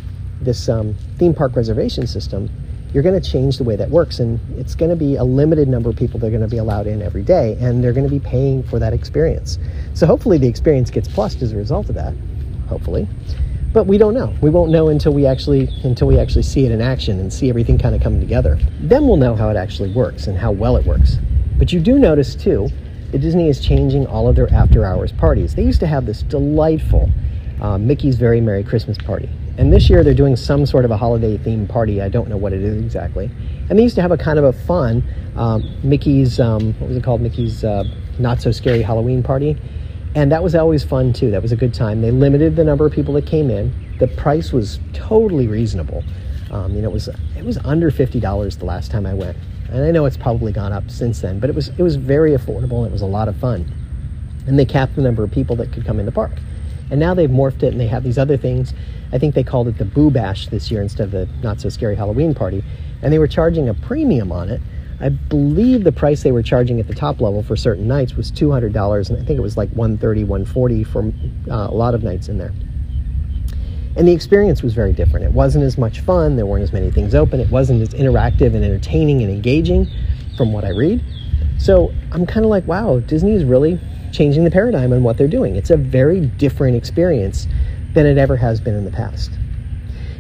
this 0.41 0.69
um, 0.69 0.95
theme 1.19 1.35
park 1.35 1.57
reservation 1.57 2.07
system, 2.07 2.49
you're 2.95 3.03
going 3.03 3.21
to 3.21 3.31
change 3.31 3.59
the 3.59 3.65
way 3.65 3.75
that 3.75 3.91
works 3.91 4.21
and 4.21 4.39
it's 4.57 4.77
going 4.77 4.91
to 4.91 4.97
be 4.97 5.17
a 5.17 5.25
limited 5.25 5.67
number 5.67 5.91
of 5.91 5.97
people 5.97 6.21
that 6.21 6.29
are 6.29 6.31
going 6.31 6.43
to 6.43 6.49
be 6.49 6.59
allowed 6.59 6.87
in 6.87 7.03
every 7.03 7.25
day 7.25 7.59
and 7.61 7.83
they're 7.83 7.93
going 7.93 8.09
to 8.09 8.11
be 8.11 8.21
paying 8.21 8.63
for 8.63 8.79
that 8.79 8.93
experience 8.93 9.59
so 9.95 10.07
hopefully 10.07 10.39
the 10.39 10.47
experience 10.47 10.91
gets 10.91 11.09
plussed 11.09 11.43
as 11.43 11.51
a 11.51 11.57
result 11.57 11.89
of 11.89 11.97
that 11.97 12.15
hopefully 12.69 13.09
but 13.75 13.87
we 13.87 13.99
don't 13.99 14.15
know 14.15 14.35
we 14.41 14.49
won't 14.49 14.71
know 14.71 14.89
until 14.89 15.13
we 15.13 15.27
actually 15.27 15.69
until 15.83 16.07
we 16.07 16.19
actually 16.19 16.43
see 16.43 16.65
it 16.65 16.73
in 16.73 16.81
action 16.81 17.21
and 17.21 17.31
see 17.31 17.51
everything 17.51 17.77
kind 17.77 17.95
of 17.95 18.01
come 18.01 18.19
together 18.19 18.59
then 18.81 19.07
we'll 19.07 19.19
know 19.19 19.35
how 19.35 19.51
it 19.51 19.57
actually 19.57 19.93
works 19.93 20.27
and 20.29 20.39
how 20.39 20.51
well 20.51 20.77
it 20.77 20.87
works 20.87 21.17
but 21.59 21.73
you 21.73 21.81
do 21.81 21.99
notice 21.99 22.35
too 22.35 22.69
that 23.11 23.19
disney 23.19 23.49
is 23.49 23.61
changing 23.61 24.07
all 24.07 24.29
of 24.29 24.37
their 24.37 24.51
after 24.55 24.87
hours 24.87 25.13
parties 25.13 25.55
they 25.55 25.65
used 25.65 25.81
to 25.81 25.87
have 25.87 26.07
this 26.07 26.23
delightful 26.23 27.11
uh, 27.61 27.77
mickey's 27.77 28.17
very 28.17 28.41
merry 28.41 28.65
christmas 28.65 28.97
party 28.97 29.29
and 29.57 29.73
this 29.73 29.89
year 29.89 30.03
they're 30.03 30.15
doing 30.15 30.35
some 30.35 30.67
sort 30.67 30.85
of 30.85 30.91
a 30.91 30.97
holiday 30.97 31.39
themed 31.39 31.69
party. 31.69 32.03
I 32.03 32.09
don't 32.09 32.29
know 32.29 32.37
what 32.37 32.53
it 32.53 32.63
is 32.63 32.83
exactly. 32.83 33.31
And 33.71 33.79
they 33.79 33.85
used 33.85 33.95
to 33.95 34.03
have 34.03 34.11
a 34.11 34.17
kind 34.17 34.39
of 34.39 34.45
a 34.45 34.53
fun 34.53 35.03
um, 35.37 35.63
Mickey's, 35.83 36.41
um, 36.41 36.75
what 36.81 36.89
was 36.89 36.97
it 36.97 37.05
called? 37.05 37.21
Mickey's 37.21 37.65
uh, 37.65 37.85
Not 38.19 38.41
So 38.41 38.51
Scary 38.51 38.83
Halloween 38.83 39.23
Party. 39.23 39.57
And 40.15 40.31
that 40.31 40.43
was 40.43 40.55
always 40.55 40.85
fun 40.85 41.13
too. 41.13 41.31
That 41.31 41.43
was 41.43 41.53
a 41.53 41.57
good 41.57 41.75
time. 41.75 42.01
They 42.01 42.11
limited 42.11 42.57
the 42.57 42.65
number 42.65 42.87
of 42.87 42.93
people 42.93 43.15
that 43.15 43.27
came 43.27 43.51
in. 43.51 43.73
The 43.99 44.07
price 44.07 44.53
was 44.53 44.79
totally 44.93 45.49
reasonable. 45.49 46.05
Um, 46.51 46.75
you 46.75 46.83
know, 46.83 46.89
it 46.89 46.93
was 46.93 47.09
it 47.37 47.45
was 47.45 47.59
under 47.59 47.91
fifty 47.91 48.21
dollars 48.21 48.57
the 48.57 48.65
last 48.65 48.91
time 48.91 49.07
I 49.07 49.15
went, 49.15 49.37
and 49.71 49.85
I 49.85 49.91
know 49.91 50.05
it's 50.05 50.17
probably 50.17 50.53
gone 50.53 50.73
up 50.73 50.89
since 50.89 51.21
then. 51.21 51.41
But 51.41 51.51
it 51.51 51.57
was 51.57 51.69
it 51.71 51.83
was 51.83 51.97
very 51.97 52.33
affordable. 52.33 52.79
and 52.79 52.87
It 52.87 52.93
was 52.93 53.03
a 53.03 53.07
lot 53.07 53.29
of 53.29 53.37
fun, 53.37 53.73
and 54.47 54.59
they 54.59 54.65
capped 54.65 54.95
the 54.95 55.03
number 55.03 55.25
of 55.25 55.33
people 55.33 55.57
that 55.57 55.73
could 55.73 55.85
come 55.85 55.99
in 55.99 56.07
the 56.07 56.13
park. 56.13 56.33
And 56.91 57.01
now 57.01 57.15
they've 57.15 57.31
morphed 57.31 57.63
it 57.63 57.73
and 57.73 57.81
they 57.81 57.87
have 57.87 58.05
these 58.05 58.19
other 58.19 58.37
things. 58.37 58.75
I 59.13 59.19
think 59.19 59.35
they 59.35 59.43
called 59.43 59.69
it 59.69 59.79
the 59.79 59.85
Boo 59.85 60.11
Bash 60.11 60.49
this 60.49 60.71
year 60.71 60.83
instead 60.83 61.05
of 61.05 61.11
the 61.13 61.29
Not 61.43 61.61
So 61.61 61.69
Scary 61.69 61.97
Halloween 61.97 62.35
Party. 62.35 62.63
And 63.03 63.13
they 63.13 63.19
were 63.19 63.27
charging 63.27 63.69
a 63.69 63.75
premium 63.75 64.31
on 64.31 64.51
it. 64.51 64.61
I 65.01 65.09
believe 65.09 65.85
the 65.85 65.93
price 65.93 66.23
they 66.23 66.33
were 66.33 66.43
charging 66.43 66.81
at 66.81 66.87
the 66.87 66.95
top 66.95 67.21
level 67.21 67.43
for 67.43 67.57
certain 67.57 67.89
nights 67.89 68.15
was 68.15 68.31
$200, 68.31 69.11
and 69.11 69.19
I 69.19 69.25
think 69.25 69.39
it 69.39 69.43
was 69.43 69.57
like 69.57 69.71
130 69.71 70.25
140 70.25 70.85
for 70.85 71.03
uh, 71.51 71.69
a 71.69 71.75
lot 71.75 71.95
of 71.95 72.03
nights 72.03 72.29
in 72.29 72.39
there. 72.39 72.53
And 73.97 74.09
the 74.09 74.13
experience 74.13 74.63
was 74.63 74.75
very 74.75 74.93
different. 74.93 75.25
It 75.25 75.33
wasn't 75.33 75.65
as 75.65 75.79
much 75.79 76.01
fun, 76.01 76.37
there 76.37 76.47
weren't 76.47 76.65
as 76.65 76.73
many 76.73 76.91
things 76.91 77.15
open, 77.15 77.41
it 77.41 77.51
wasn't 77.51 77.83
as 77.83 77.91
interactive 77.91 78.55
and 78.55 78.65
entertaining 78.65 79.23
and 79.23 79.31
engaging 79.31 79.89
from 80.37 80.53
what 80.53 80.65
I 80.65 80.71
read. 80.71 81.03
So 81.59 81.93
I'm 82.11 82.27
kind 82.27 82.45
of 82.45 82.51
like, 82.51 82.67
wow, 82.67 82.99
Disney 83.01 83.33
is 83.33 83.45
really 83.45 83.81
changing 84.13 84.45
the 84.45 84.51
paradigm 84.51 84.93
on 84.93 85.03
what 85.03 85.17
they're 85.17 85.29
doing. 85.29 85.57
It's 85.57 85.71
a 85.71 85.77
very 85.77 86.21
different 86.21 86.77
experience 86.77 87.47
than 87.95 88.07
it 88.07 88.19
ever 88.19 88.37
has 88.37 88.61
been 88.61 88.75
in 88.75 88.85
the 88.85 88.91
past. 88.91 89.31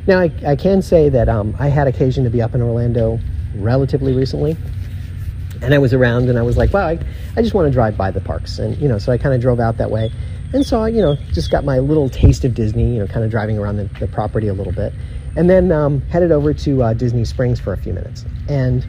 Now, 0.07 0.21
I, 0.21 0.31
I 0.47 0.57
can 0.57 0.83
say 0.83 1.09
that 1.09 1.29
um, 1.29 1.57
I 1.59 1.69
had 1.69 1.87
occasion 1.87 2.25
to 2.25 2.31
be 2.31 2.43
up 2.43 2.55
in 2.55 2.63
Orlando 2.63 3.19
relatively 3.55 4.15
recently, 4.15 4.57
and 5.63 5.73
I 5.73 5.79
was 5.79 5.95
around 5.95 6.29
and 6.29 6.39
I 6.39 6.43
was 6.43 6.57
like, 6.57 6.73
wow, 6.73 6.87
I, 6.87 6.99
I 7.37 7.43
just 7.43 7.55
want 7.55 7.67
to 7.67 7.73
drive 7.73 7.97
by 7.97 8.11
the 8.11 8.21
parks. 8.21 8.59
And, 8.59 8.77
you 8.79 8.89
know, 8.89 8.99
so 8.99 9.13
I 9.13 9.19
kind 9.19 9.35
of 9.35 9.41
drove 9.41 9.61
out 9.61 9.79
that 9.79 9.91
way 9.91 10.13
and 10.53 10.65
saw, 10.65 10.85
you 10.85 11.01
know, 11.01 11.17
just 11.33 11.51
got 11.51 11.65
my 11.65 11.79
little 11.79 12.09
taste 12.09 12.45
of 12.45 12.55
Disney, 12.55 12.95
you 12.95 12.99
know, 13.01 13.07
kind 13.07 13.25
of 13.25 13.31
driving 13.31 13.59
around 13.59 13.77
the, 13.77 13.85
the 13.99 14.07
property 14.07 14.49
a 14.49 14.55
little 14.55 14.73
bit. 14.73 14.93
And 15.37 15.51
then 15.51 15.73
um, 15.73 16.01
headed 16.03 16.31
over 16.31 16.55
to 16.55 16.83
uh, 16.83 16.93
Disney 16.95 17.25
Springs 17.25 17.59
for 17.59 17.73
a 17.73 17.77
few 17.77 17.93
minutes. 17.93 18.25
And 18.49 18.87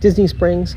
Disney 0.00 0.26
Springs, 0.26 0.76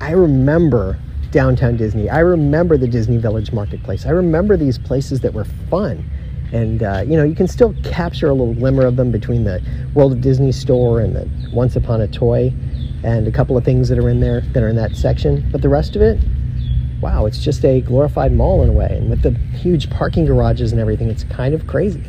I 0.00 0.12
remember 0.12 0.98
downtown 1.30 1.76
Disney. 1.76 2.08
I 2.08 2.20
remember 2.20 2.76
the 2.76 2.88
Disney 2.88 3.18
Village 3.18 3.52
Marketplace. 3.52 4.06
I 4.06 4.10
remember 4.10 4.56
these 4.56 4.78
places 4.78 5.20
that 5.20 5.34
were 5.34 5.44
fun. 5.44 6.08
And, 6.54 6.84
uh, 6.84 7.02
you 7.04 7.16
know, 7.16 7.24
you 7.24 7.34
can 7.34 7.48
still 7.48 7.74
capture 7.82 8.28
a 8.28 8.32
little 8.32 8.54
glimmer 8.54 8.86
of 8.86 8.94
them 8.94 9.10
between 9.10 9.42
the 9.42 9.60
World 9.92 10.12
of 10.12 10.20
Disney 10.20 10.52
store 10.52 11.00
and 11.00 11.16
the 11.16 11.28
Once 11.52 11.74
Upon 11.74 12.00
a 12.00 12.06
Toy 12.06 12.52
and 13.02 13.26
a 13.26 13.32
couple 13.32 13.56
of 13.56 13.64
things 13.64 13.88
that 13.88 13.98
are 13.98 14.08
in 14.08 14.20
there 14.20 14.40
that 14.52 14.62
are 14.62 14.68
in 14.68 14.76
that 14.76 14.94
section. 14.94 15.44
But 15.50 15.62
the 15.62 15.68
rest 15.68 15.96
of 15.96 16.02
it, 16.02 16.20
wow, 17.00 17.26
it's 17.26 17.42
just 17.42 17.64
a 17.64 17.80
glorified 17.80 18.32
mall 18.32 18.62
in 18.62 18.68
a 18.68 18.72
way. 18.72 18.86
And 18.88 19.10
with 19.10 19.22
the 19.22 19.32
huge 19.58 19.90
parking 19.90 20.26
garages 20.26 20.70
and 20.70 20.80
everything, 20.80 21.10
it's 21.10 21.24
kind 21.24 21.54
of 21.54 21.66
crazy. 21.66 22.04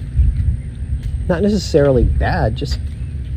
Not 1.27 1.41
necessarily 1.41 2.03
bad, 2.03 2.55
just 2.55 2.79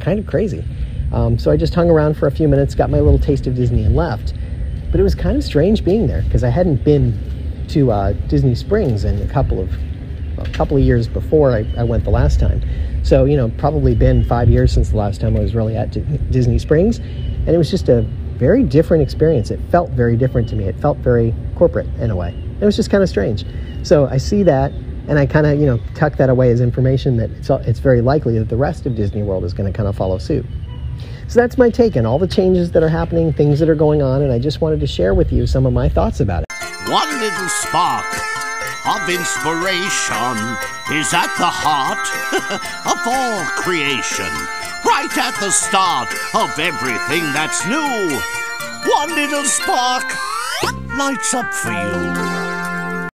kind 0.00 0.18
of 0.18 0.26
crazy. 0.26 0.62
Um, 1.10 1.38
so 1.38 1.50
I 1.50 1.56
just 1.56 1.74
hung 1.74 1.88
around 1.88 2.18
for 2.18 2.26
a 2.26 2.30
few 2.30 2.48
minutes, 2.48 2.74
got 2.74 2.90
my 2.90 3.00
little 3.00 3.18
taste 3.18 3.46
of 3.46 3.54
Disney, 3.54 3.82
and 3.82 3.96
left. 3.96 4.34
But 4.90 5.00
it 5.00 5.04
was 5.04 5.14
kind 5.14 5.38
of 5.38 5.42
strange 5.42 5.86
being 5.86 6.06
there 6.06 6.20
because 6.20 6.44
I 6.44 6.50
hadn't 6.50 6.84
been 6.84 7.66
to 7.68 7.92
uh, 7.92 8.12
Disney 8.28 8.54
Springs 8.54 9.04
in 9.04 9.22
a 9.22 9.32
couple 9.32 9.58
of 9.58 9.70
a 10.40 10.50
couple 10.50 10.76
of 10.76 10.82
years 10.82 11.08
before 11.08 11.52
I, 11.52 11.66
I, 11.76 11.84
went 11.84 12.04
the 12.04 12.10
last 12.10 12.40
time. 12.40 12.62
So 13.04 13.24
you 13.24 13.36
know, 13.36 13.50
probably 13.58 13.94
been 13.94 14.24
five 14.24 14.48
years 14.48 14.72
since 14.72 14.90
the 14.90 14.96
last 14.96 15.20
time 15.20 15.36
I 15.36 15.40
was 15.40 15.54
really 15.54 15.76
at 15.76 15.90
D- 15.90 16.00
Disney 16.30 16.58
Springs, 16.58 16.98
and 16.98 17.48
it 17.48 17.58
was 17.58 17.70
just 17.70 17.88
a 17.88 18.02
very 18.38 18.62
different 18.62 19.02
experience. 19.02 19.50
It 19.50 19.60
felt 19.70 19.90
very 19.90 20.16
different 20.16 20.48
to 20.50 20.56
me. 20.56 20.64
It 20.64 20.78
felt 20.80 20.98
very 20.98 21.34
corporate 21.56 21.86
in 22.00 22.10
a 22.10 22.16
way. 22.16 22.34
It 22.60 22.64
was 22.64 22.76
just 22.76 22.90
kind 22.90 23.02
of 23.02 23.08
strange. 23.08 23.44
So 23.82 24.06
I 24.06 24.16
see 24.18 24.42
that, 24.44 24.72
and 25.08 25.18
I 25.18 25.26
kind 25.26 25.46
of 25.46 25.58
you 25.58 25.66
know 25.66 25.80
tuck 25.94 26.16
that 26.16 26.30
away 26.30 26.50
as 26.50 26.60
information 26.60 27.16
that 27.18 27.30
it's 27.30 27.50
it's 27.50 27.80
very 27.80 28.00
likely 28.00 28.38
that 28.38 28.48
the 28.48 28.56
rest 28.56 28.86
of 28.86 28.94
Disney 28.94 29.22
World 29.22 29.44
is 29.44 29.52
going 29.54 29.70
to 29.70 29.76
kind 29.76 29.88
of 29.88 29.96
follow 29.96 30.18
suit. 30.18 30.46
So 31.28 31.40
that's 31.40 31.58
my 31.58 31.68
take 31.68 31.96
on 31.96 32.06
all 32.06 32.18
the 32.18 32.26
changes 32.26 32.70
that 32.72 32.82
are 32.82 32.88
happening, 32.88 33.34
things 33.34 33.60
that 33.60 33.68
are 33.68 33.74
going 33.74 34.00
on, 34.02 34.22
and 34.22 34.32
I 34.32 34.38
just 34.38 34.62
wanted 34.62 34.80
to 34.80 34.86
share 34.86 35.12
with 35.12 35.30
you 35.30 35.46
some 35.46 35.66
of 35.66 35.74
my 35.74 35.88
thoughts 35.88 36.20
about 36.20 36.44
it. 36.44 36.48
One 36.90 37.08
little 37.20 37.48
spark 37.48 38.37
of 38.86 39.08
inspiration 39.08 40.36
is 40.92 41.12
at 41.14 41.30
the 41.38 41.50
heart 41.50 42.06
of 42.86 42.98
all 43.06 43.44
creation, 43.56 44.30
right 44.84 45.10
at 45.18 45.34
the 45.40 45.50
start 45.50 46.08
of 46.34 46.58
everything 46.58 47.24
that's 47.32 47.66
new. 47.66 48.20
One 48.90 49.14
little 49.14 49.44
spark 49.44 50.04
lights 50.96 51.34
up 51.34 51.52
for 51.52 51.70
you. 51.70 53.08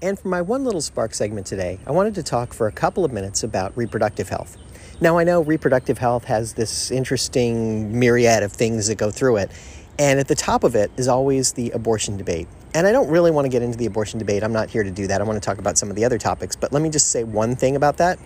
And 0.00 0.18
for 0.18 0.28
my 0.28 0.42
one 0.42 0.64
little 0.64 0.80
spark 0.80 1.14
segment 1.14 1.46
today, 1.46 1.80
I 1.86 1.90
wanted 1.90 2.14
to 2.16 2.22
talk 2.22 2.52
for 2.52 2.68
a 2.68 2.72
couple 2.72 3.04
of 3.04 3.12
minutes 3.12 3.42
about 3.42 3.76
reproductive 3.76 4.28
health. 4.28 4.56
Now, 5.00 5.18
I 5.18 5.24
know 5.24 5.42
reproductive 5.42 5.98
health 5.98 6.24
has 6.24 6.54
this 6.54 6.90
interesting 6.90 7.98
myriad 7.98 8.42
of 8.42 8.52
things 8.52 8.88
that 8.88 8.96
go 8.96 9.10
through 9.10 9.36
it, 9.36 9.50
and 9.98 10.18
at 10.18 10.28
the 10.28 10.34
top 10.34 10.64
of 10.64 10.74
it 10.74 10.90
is 10.96 11.08
always 11.08 11.52
the 11.52 11.70
abortion 11.70 12.16
debate. 12.16 12.48
And 12.74 12.86
I 12.86 12.92
don't 12.92 13.08
really 13.08 13.30
want 13.30 13.46
to 13.46 13.48
get 13.48 13.62
into 13.62 13.78
the 13.78 13.86
abortion 13.86 14.18
debate. 14.18 14.42
I'm 14.42 14.52
not 14.52 14.70
here 14.70 14.82
to 14.82 14.90
do 14.90 15.06
that. 15.06 15.20
I 15.20 15.24
want 15.24 15.42
to 15.42 15.46
talk 15.46 15.58
about 15.58 15.78
some 15.78 15.90
of 15.90 15.96
the 15.96 16.04
other 16.04 16.18
topics. 16.18 16.54
But 16.54 16.72
let 16.72 16.82
me 16.82 16.90
just 16.90 17.10
say 17.10 17.24
one 17.24 17.56
thing 17.56 17.76
about 17.76 17.96
that, 17.96 18.18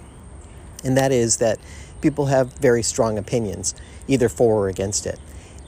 and 0.84 0.96
that 0.96 1.12
is 1.12 1.36
that 1.38 1.58
people 2.00 2.26
have 2.26 2.52
very 2.54 2.82
strong 2.82 3.18
opinions, 3.18 3.74
either 4.08 4.28
for 4.28 4.64
or 4.64 4.68
against 4.68 5.06
it. 5.06 5.18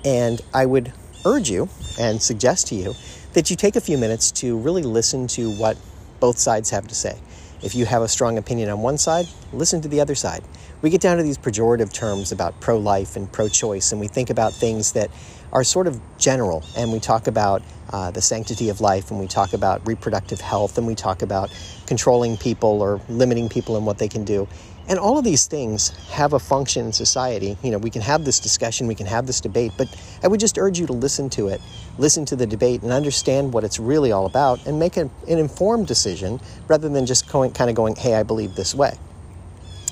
And 0.04 0.40
I 0.52 0.66
would 0.66 0.92
urge 1.24 1.48
you 1.48 1.68
and 1.98 2.20
suggest 2.20 2.66
to 2.68 2.74
you 2.74 2.94
that 3.32 3.48
you 3.50 3.56
take 3.56 3.76
a 3.76 3.80
few 3.80 3.96
minutes 3.96 4.30
to 4.32 4.58
really 4.58 4.82
listen 4.82 5.26
to 5.28 5.50
what 5.52 5.76
both 6.20 6.38
sides 6.38 6.70
have 6.70 6.87
to 6.88 6.94
say 6.94 7.18
If 7.64 7.74
you 7.74 7.87
have 7.87 8.03
a 8.03 8.09
strong 8.09 8.37
opinion 8.37 8.68
on 8.68 8.83
one 8.83 8.98
side, 8.98 9.27
listen 9.55 9.81
to 9.81 9.88
the 9.88 9.98
other 9.98 10.14
side. 10.14 10.44
We 10.83 10.90
get 10.90 11.00
down 11.00 11.16
to 11.16 11.22
these 11.22 11.38
pejorative 11.38 11.94
terms 11.94 12.31
about 12.31 12.61
pro 12.61 12.77
life 12.77 13.16
and 13.16 13.33
pro 13.33 13.48
choice, 13.48 13.90
and 13.90 13.98
we 13.98 14.07
think 14.07 14.29
about 14.29 14.53
things 14.53 14.92
that 14.92 15.11
are 15.50 15.64
sort 15.64 15.87
of 15.87 15.98
general, 16.18 16.62
and 16.77 16.92
we 16.92 17.00
talk 17.00 17.27
about 17.27 17.62
uh, 17.90 18.11
the 18.11 18.20
sanctity 18.20 18.68
of 18.68 18.83
life, 18.83 19.11
and 19.11 19.18
we 19.18 19.27
talk 19.27 19.55
about 19.55 19.87
reproductive 19.88 20.42
health, 20.42 20.77
and 20.77 20.87
we 20.87 20.94
talk 20.94 21.22
about 21.22 21.50
controlling 21.87 22.37
people 22.37 22.83
or 22.83 23.00
limiting 23.09 23.48
people 23.48 23.79
in 23.79 23.87
what 23.87 23.96
they 23.96 24.09
can 24.09 24.24
do. 24.24 24.46
And 24.86 24.98
all 24.98 25.16
of 25.16 25.24
these 25.24 25.46
things 25.46 25.90
have 26.10 26.34
a 26.34 26.38
function 26.38 26.86
in 26.86 26.92
society. 26.92 27.56
You 27.62 27.70
know, 27.70 27.78
we 27.78 27.90
can 27.90 28.02
have 28.02 28.24
this 28.24 28.38
discussion, 28.38 28.86
we 28.86 28.94
can 28.94 29.06
have 29.06 29.26
this 29.26 29.40
debate, 29.40 29.72
but 29.78 29.88
I 30.22 30.28
would 30.28 30.40
just 30.40 30.58
urge 30.58 30.78
you 30.78 30.86
to 30.86 30.92
listen 30.92 31.30
to 31.30 31.48
it, 31.48 31.60
listen 31.96 32.26
to 32.26 32.36
the 32.36 32.46
debate, 32.46 32.82
and 32.82 32.92
understand 32.92 33.52
what 33.52 33.64
it's 33.64 33.78
really 33.78 34.12
all 34.12 34.26
about, 34.26 34.66
and 34.66 34.78
make 34.78 34.96
an, 34.98 35.10
an 35.26 35.38
informed 35.38 35.86
decision 35.86 36.38
rather 36.68 36.88
than 36.88 37.06
just 37.06 37.30
going, 37.30 37.52
kind 37.52 37.70
of 37.70 37.76
going, 37.76 37.96
hey, 37.96 38.14
I 38.14 38.22
believe 38.22 38.54
this 38.56 38.74
way. 38.74 38.94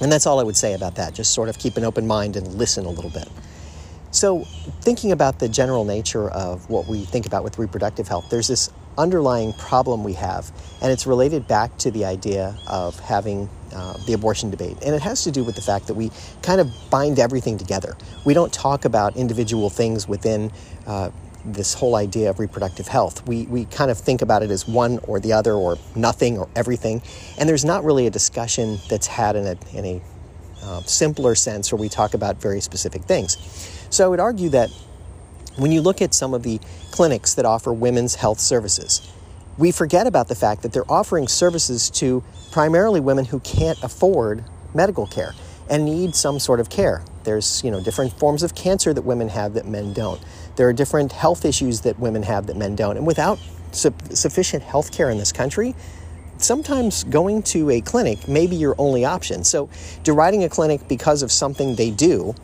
And 0.02 0.10
that's 0.12 0.26
all 0.26 0.40
I 0.40 0.42
would 0.42 0.56
say 0.56 0.74
about 0.74 0.96
that. 0.96 1.14
Just 1.14 1.32
sort 1.32 1.48
of 1.48 1.58
keep 1.58 1.76
an 1.76 1.84
open 1.84 2.06
mind 2.06 2.36
and 2.36 2.46
listen 2.54 2.84
a 2.84 2.90
little 2.90 3.10
bit. 3.10 3.28
So, 4.10 4.44
thinking 4.82 5.12
about 5.12 5.38
the 5.38 5.48
general 5.48 5.86
nature 5.86 6.28
of 6.28 6.68
what 6.68 6.86
we 6.86 7.04
think 7.06 7.24
about 7.24 7.44
with 7.44 7.58
reproductive 7.58 8.08
health, 8.08 8.28
there's 8.28 8.48
this 8.48 8.70
underlying 8.98 9.52
problem 9.54 10.04
we 10.04 10.14
have, 10.14 10.50
and 10.80 10.92
it's 10.92 11.06
related 11.06 11.46
back 11.48 11.76
to 11.78 11.90
the 11.90 12.04
idea 12.04 12.56
of 12.66 12.98
having 13.00 13.48
uh, 13.74 13.96
the 14.06 14.12
abortion 14.12 14.50
debate. 14.50 14.76
And 14.84 14.94
it 14.94 15.02
has 15.02 15.24
to 15.24 15.30
do 15.30 15.44
with 15.44 15.54
the 15.54 15.62
fact 15.62 15.86
that 15.86 15.94
we 15.94 16.10
kind 16.42 16.60
of 16.60 16.70
bind 16.90 17.18
everything 17.18 17.58
together. 17.58 17.96
We 18.24 18.34
don't 18.34 18.52
talk 18.52 18.84
about 18.84 19.16
individual 19.16 19.70
things 19.70 20.06
within 20.06 20.52
uh, 20.86 21.10
this 21.44 21.74
whole 21.74 21.96
idea 21.96 22.30
of 22.30 22.38
reproductive 22.38 22.86
health. 22.86 23.26
We, 23.26 23.46
we 23.46 23.64
kind 23.64 23.90
of 23.90 23.98
think 23.98 24.22
about 24.22 24.42
it 24.42 24.50
as 24.50 24.68
one 24.68 24.98
or 25.04 25.18
the 25.20 25.32
other, 25.32 25.54
or 25.54 25.78
nothing, 25.96 26.38
or 26.38 26.48
everything. 26.54 27.02
And 27.38 27.48
there's 27.48 27.64
not 27.64 27.84
really 27.84 28.06
a 28.06 28.10
discussion 28.10 28.78
that's 28.88 29.06
had 29.06 29.36
in 29.36 29.46
a, 29.46 29.56
in 29.76 29.84
a 29.84 30.02
uh, 30.62 30.82
simpler 30.82 31.34
sense 31.34 31.72
where 31.72 31.80
we 31.80 31.88
talk 31.88 32.14
about 32.14 32.40
very 32.40 32.60
specific 32.60 33.02
things. 33.02 33.36
So 33.90 34.04
I 34.04 34.08
would 34.08 34.20
argue 34.20 34.50
that 34.50 34.70
when 35.56 35.72
you 35.72 35.80
look 35.82 36.00
at 36.02 36.14
some 36.14 36.34
of 36.34 36.42
the 36.42 36.60
clinics 36.90 37.34
that 37.34 37.44
offer 37.44 37.72
women's 37.72 38.16
health 38.16 38.40
services, 38.40 39.06
we 39.58 39.70
forget 39.70 40.06
about 40.06 40.28
the 40.28 40.34
fact 40.34 40.62
that 40.62 40.72
they're 40.72 40.90
offering 40.90 41.28
services 41.28 41.90
to 41.90 42.22
primarily 42.50 43.00
women 43.00 43.26
who 43.26 43.40
can't 43.40 43.82
afford 43.82 44.44
medical 44.74 45.06
care 45.06 45.34
and 45.68 45.84
need 45.84 46.14
some 46.14 46.38
sort 46.38 46.60
of 46.60 46.70
care. 46.70 47.02
There's, 47.24 47.62
you 47.62 47.70
know, 47.70 47.80
different 47.80 48.12
forms 48.18 48.42
of 48.42 48.54
cancer 48.54 48.92
that 48.92 49.02
women 49.02 49.28
have 49.28 49.54
that 49.54 49.66
men 49.66 49.92
don't. 49.92 50.20
There 50.56 50.68
are 50.68 50.72
different 50.72 51.12
health 51.12 51.44
issues 51.44 51.82
that 51.82 51.98
women 51.98 52.22
have 52.24 52.46
that 52.46 52.56
men 52.56 52.74
don't. 52.74 52.96
And 52.96 53.06
without 53.06 53.38
su- 53.72 53.94
sufficient 54.10 54.62
health 54.62 54.92
care 54.92 55.10
in 55.10 55.18
this 55.18 55.32
country, 55.32 55.74
sometimes 56.38 57.04
going 57.04 57.42
to 57.44 57.70
a 57.70 57.80
clinic 57.80 58.26
may 58.26 58.46
be 58.46 58.56
your 58.56 58.74
only 58.78 59.04
option. 59.04 59.44
So, 59.44 59.68
deriding 60.02 60.44
a 60.44 60.48
clinic 60.48 60.88
because 60.88 61.22
of 61.22 61.30
something 61.30 61.76
they 61.76 61.90
do 61.90 62.34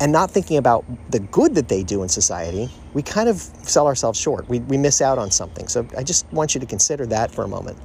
and 0.00 0.12
not 0.12 0.30
thinking 0.30 0.58
about 0.58 0.84
the 1.10 1.20
good 1.20 1.54
that 1.54 1.68
they 1.68 1.82
do 1.82 2.02
in 2.02 2.08
society, 2.08 2.70
we 2.92 3.02
kind 3.02 3.28
of 3.28 3.36
sell 3.36 3.86
ourselves 3.86 4.20
short. 4.20 4.48
We, 4.48 4.60
we 4.60 4.76
miss 4.76 5.00
out 5.00 5.18
on 5.18 5.30
something. 5.30 5.68
So 5.68 5.86
I 5.96 6.02
just 6.02 6.30
want 6.32 6.54
you 6.54 6.60
to 6.60 6.66
consider 6.66 7.06
that 7.06 7.30
for 7.30 7.44
a 7.44 7.48
moment. 7.48 7.78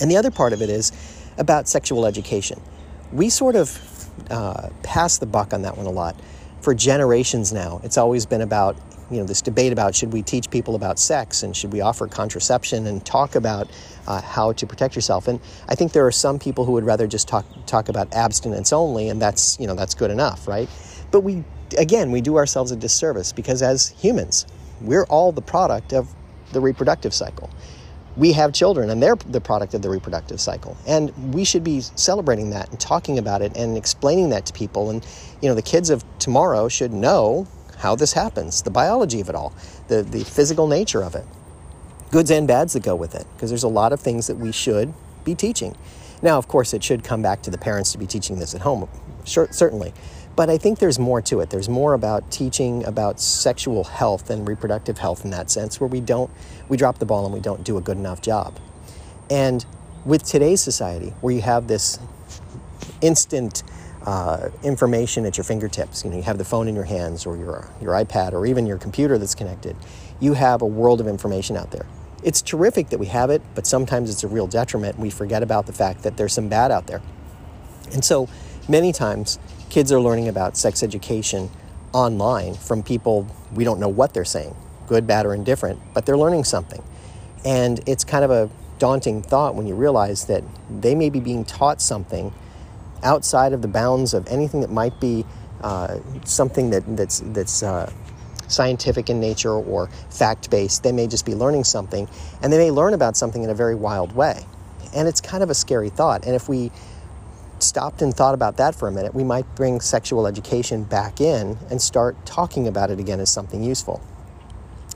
And 0.00 0.10
the 0.10 0.16
other 0.16 0.30
part 0.30 0.52
of 0.52 0.62
it 0.62 0.70
is 0.70 0.92
about 1.36 1.68
sexual 1.68 2.06
education. 2.06 2.60
We 3.12 3.28
sort 3.28 3.54
of 3.54 4.10
uh, 4.30 4.70
pass 4.82 5.18
the 5.18 5.26
buck 5.26 5.52
on 5.52 5.62
that 5.62 5.76
one 5.76 5.86
a 5.86 5.90
lot. 5.90 6.16
For 6.62 6.74
generations 6.74 7.52
now, 7.52 7.80
it's 7.84 7.98
always 7.98 8.26
been 8.26 8.42
about 8.42 8.76
you 9.10 9.18
know 9.18 9.24
this 9.24 9.42
debate 9.42 9.72
about 9.72 9.94
should 9.94 10.12
we 10.12 10.22
teach 10.22 10.50
people 10.50 10.76
about 10.76 10.98
sex 10.98 11.42
and 11.42 11.56
should 11.56 11.72
we 11.72 11.80
offer 11.80 12.06
contraception 12.06 12.86
and 12.86 13.04
talk 13.04 13.34
about 13.34 13.68
uh, 14.06 14.20
how 14.20 14.52
to 14.52 14.66
protect 14.66 14.94
yourself. 14.94 15.26
And 15.26 15.40
I 15.68 15.74
think 15.74 15.92
there 15.92 16.06
are 16.06 16.12
some 16.12 16.38
people 16.38 16.64
who 16.64 16.72
would 16.72 16.84
rather 16.84 17.06
just 17.06 17.26
talk 17.26 17.44
talk 17.66 17.88
about 17.88 18.14
abstinence 18.14 18.72
only, 18.72 19.08
and 19.08 19.20
that's 19.20 19.58
you 19.58 19.66
know 19.66 19.74
that's 19.74 19.94
good 19.94 20.10
enough, 20.10 20.46
right? 20.46 20.68
But 21.10 21.20
we, 21.20 21.44
again, 21.76 22.10
we 22.10 22.20
do 22.20 22.36
ourselves 22.36 22.70
a 22.70 22.76
disservice 22.76 23.32
because 23.32 23.62
as 23.62 23.88
humans, 23.88 24.46
we're 24.80 25.04
all 25.04 25.32
the 25.32 25.42
product 25.42 25.92
of 25.92 26.08
the 26.52 26.60
reproductive 26.60 27.14
cycle. 27.14 27.50
We 28.16 28.32
have 28.32 28.52
children 28.52 28.90
and 28.90 29.02
they're 29.02 29.16
the 29.16 29.40
product 29.40 29.74
of 29.74 29.82
the 29.82 29.88
reproductive 29.88 30.40
cycle. 30.40 30.76
And 30.86 31.34
we 31.34 31.44
should 31.44 31.64
be 31.64 31.80
celebrating 31.80 32.50
that 32.50 32.70
and 32.70 32.80
talking 32.80 33.18
about 33.18 33.40
it 33.42 33.56
and 33.56 33.76
explaining 33.76 34.30
that 34.30 34.46
to 34.46 34.52
people. 34.52 34.90
And, 34.90 35.06
you 35.40 35.48
know, 35.48 35.54
the 35.54 35.62
kids 35.62 35.90
of 35.90 36.04
tomorrow 36.18 36.68
should 36.68 36.92
know 36.92 37.46
how 37.78 37.94
this 37.94 38.12
happens, 38.12 38.62
the 38.62 38.70
biology 38.70 39.20
of 39.20 39.28
it 39.28 39.34
all, 39.34 39.54
the, 39.88 40.02
the 40.02 40.24
physical 40.24 40.66
nature 40.66 41.02
of 41.02 41.14
it, 41.14 41.24
goods 42.10 42.30
and 42.30 42.46
bads 42.46 42.74
that 42.74 42.82
go 42.82 42.94
with 42.94 43.14
it, 43.14 43.26
because 43.34 43.50
there's 43.50 43.62
a 43.62 43.68
lot 43.68 43.92
of 43.92 44.00
things 44.00 44.26
that 44.26 44.36
we 44.36 44.52
should 44.52 44.92
be 45.24 45.34
teaching. 45.34 45.74
Now, 46.22 46.36
of 46.36 46.46
course, 46.46 46.74
it 46.74 46.84
should 46.84 47.02
come 47.02 47.22
back 47.22 47.42
to 47.42 47.50
the 47.50 47.56
parents 47.56 47.92
to 47.92 47.98
be 47.98 48.06
teaching 48.06 48.38
this 48.38 48.54
at 48.54 48.60
home, 48.60 48.88
certainly. 49.24 49.94
But 50.40 50.48
I 50.48 50.56
think 50.56 50.78
there's 50.78 50.98
more 50.98 51.20
to 51.20 51.40
it. 51.40 51.50
There's 51.50 51.68
more 51.68 51.92
about 51.92 52.30
teaching 52.30 52.82
about 52.86 53.20
sexual 53.20 53.84
health 53.84 54.30
and 54.30 54.48
reproductive 54.48 54.96
health 54.96 55.22
in 55.22 55.30
that 55.32 55.50
sense, 55.50 55.78
where 55.78 55.86
we 55.86 56.00
don't, 56.00 56.30
we 56.66 56.78
drop 56.78 56.98
the 56.98 57.04
ball 57.04 57.26
and 57.26 57.34
we 57.34 57.40
don't 57.40 57.62
do 57.62 57.76
a 57.76 57.82
good 57.82 57.98
enough 57.98 58.22
job. 58.22 58.58
And 59.28 59.66
with 60.06 60.24
today's 60.24 60.62
society, 60.62 61.10
where 61.20 61.34
you 61.34 61.42
have 61.42 61.68
this 61.68 61.98
instant 63.02 63.64
uh, 64.06 64.48
information 64.62 65.26
at 65.26 65.36
your 65.36 65.44
fingertips, 65.44 66.06
you 66.06 66.10
know, 66.10 66.16
you 66.16 66.22
have 66.22 66.38
the 66.38 66.44
phone 66.46 66.68
in 66.68 66.74
your 66.74 66.84
hands 66.84 67.26
or 67.26 67.36
your, 67.36 67.68
your 67.78 67.92
iPad 67.92 68.32
or 68.32 68.46
even 68.46 68.64
your 68.64 68.78
computer 68.78 69.18
that's 69.18 69.34
connected, 69.34 69.76
you 70.20 70.32
have 70.32 70.62
a 70.62 70.66
world 70.66 71.02
of 71.02 71.06
information 71.06 71.54
out 71.54 71.70
there. 71.70 71.84
It's 72.24 72.40
terrific 72.40 72.88
that 72.88 72.98
we 72.98 73.08
have 73.08 73.28
it, 73.28 73.42
but 73.54 73.66
sometimes 73.66 74.08
it's 74.08 74.24
a 74.24 74.28
real 74.28 74.46
detriment. 74.46 74.98
We 74.98 75.10
forget 75.10 75.42
about 75.42 75.66
the 75.66 75.74
fact 75.74 76.02
that 76.04 76.16
there's 76.16 76.32
some 76.32 76.48
bad 76.48 76.70
out 76.70 76.86
there. 76.86 77.02
And 77.92 78.02
so 78.02 78.26
many 78.70 78.90
times 78.90 79.38
kids 79.70 79.92
are 79.92 80.00
learning 80.00 80.28
about 80.28 80.56
sex 80.56 80.82
education 80.82 81.48
online 81.92 82.54
from 82.54 82.82
people 82.82 83.26
we 83.54 83.64
don't 83.64 83.80
know 83.80 83.88
what 83.88 84.12
they're 84.12 84.24
saying, 84.24 84.54
good, 84.86 85.06
bad, 85.06 85.26
or 85.26 85.34
indifferent, 85.34 85.80
but 85.94 86.06
they're 86.06 86.18
learning 86.18 86.44
something. 86.44 86.82
And 87.44 87.80
it's 87.86 88.04
kind 88.04 88.24
of 88.24 88.30
a 88.30 88.50
daunting 88.78 89.22
thought 89.22 89.54
when 89.54 89.66
you 89.66 89.74
realize 89.74 90.26
that 90.26 90.42
they 90.80 90.94
may 90.94 91.10
be 91.10 91.20
being 91.20 91.44
taught 91.44 91.80
something 91.80 92.32
outside 93.02 93.52
of 93.52 93.62
the 93.62 93.68
bounds 93.68 94.14
of 94.14 94.26
anything 94.28 94.60
that 94.60 94.70
might 94.70 95.00
be 95.00 95.24
uh, 95.62 95.98
something 96.24 96.70
that, 96.70 96.96
that's, 96.96 97.20
that's 97.26 97.62
uh, 97.62 97.90
scientific 98.48 99.08
in 99.10 99.20
nature 99.20 99.52
or 99.52 99.88
fact 100.10 100.50
based. 100.50 100.82
They 100.82 100.92
may 100.92 101.06
just 101.06 101.24
be 101.24 101.34
learning 101.34 101.64
something, 101.64 102.08
and 102.42 102.52
they 102.52 102.58
may 102.58 102.70
learn 102.70 102.94
about 102.94 103.16
something 103.16 103.42
in 103.42 103.50
a 103.50 103.54
very 103.54 103.74
wild 103.74 104.12
way. 104.12 104.44
And 104.94 105.06
it's 105.06 105.20
kind 105.20 105.42
of 105.42 105.50
a 105.50 105.54
scary 105.54 105.88
thought. 105.88 106.24
And 106.26 106.34
if 106.34 106.48
we 106.48 106.72
stopped 107.62 108.02
and 108.02 108.14
thought 108.14 108.34
about 108.34 108.56
that 108.58 108.74
for 108.74 108.88
a 108.88 108.92
minute, 108.92 109.14
we 109.14 109.24
might 109.24 109.46
bring 109.54 109.80
sexual 109.80 110.26
education 110.26 110.84
back 110.84 111.20
in 111.20 111.58
and 111.70 111.80
start 111.80 112.24
talking 112.26 112.66
about 112.66 112.90
it 112.90 112.98
again 112.98 113.20
as 113.20 113.30
something 113.30 113.62
useful. 113.62 114.02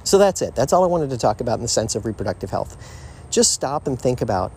So 0.05 0.19
that's 0.19 0.43
it. 0.43 0.55
That's 0.55 0.73
all 0.73 0.85
I 0.85 0.87
wanted 0.87 1.11
to 1.11 1.19
talk 1.19 1.41
about 1.41 1.59
in 1.59 1.63
the 1.63 1.69
sense 1.69 1.95
of 1.95 2.05
reproductive 2.05 2.51
health. 2.51 2.77
Just 3.31 3.53
stop 3.53 3.87
and 3.87 4.01
think 4.01 4.21
about 4.21 4.53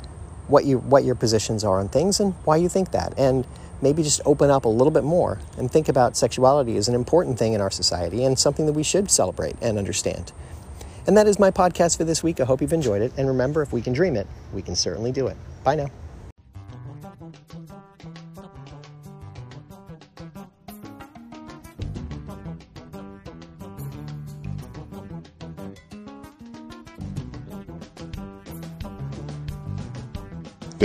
what 0.48 0.66
you 0.66 0.78
what 0.78 1.04
your 1.04 1.16
positions 1.16 1.64
are 1.64 1.80
on 1.80 1.90
things 1.90 2.20
and 2.20 2.34
why 2.46 2.56
you 2.56 2.70
think 2.70 2.92
that 2.92 3.14
and 3.18 3.46
maybe 3.82 4.02
just 4.02 4.22
open 4.26 4.50
up 4.50 4.66
a 4.66 4.70
little 4.70 4.92
bit 4.92 5.04
more 5.04 5.40
and 5.58 5.70
think 5.70 5.90
about 5.90 6.18
sexuality 6.18 6.78
as 6.78 6.88
an 6.88 6.96
important 6.96 7.38
thing 7.38 7.54
in 7.54 7.62
our 7.62 7.70
society 7.70 8.24
and 8.24 8.40
something 8.40 8.66
that 8.66 8.74
we 8.74 8.84
should 8.84 9.12
celebrate 9.12 9.56
and 9.62 9.78
understand. 9.78 10.32
And 11.06 11.16
that 11.16 11.28
is 11.28 11.40
my 11.40 11.52
podcast 11.52 11.98
for 11.98 12.04
this 12.04 12.22
week. 12.22 12.40
I 12.42 12.46
hope 12.46 12.62
you've 12.62 12.74
enjoyed 12.74 13.02
it. 13.02 13.14
And 13.18 13.28
remember, 13.28 13.62
if 13.62 13.72
we 13.72 13.82
can 13.82 13.94
dream 13.94 14.18
it, 14.18 14.28
we 14.54 14.62
can 14.62 14.76
certainly 14.76 15.12
do 15.12 15.28
it. 15.28 15.38
Bye 15.64 15.76
now. 15.76 15.88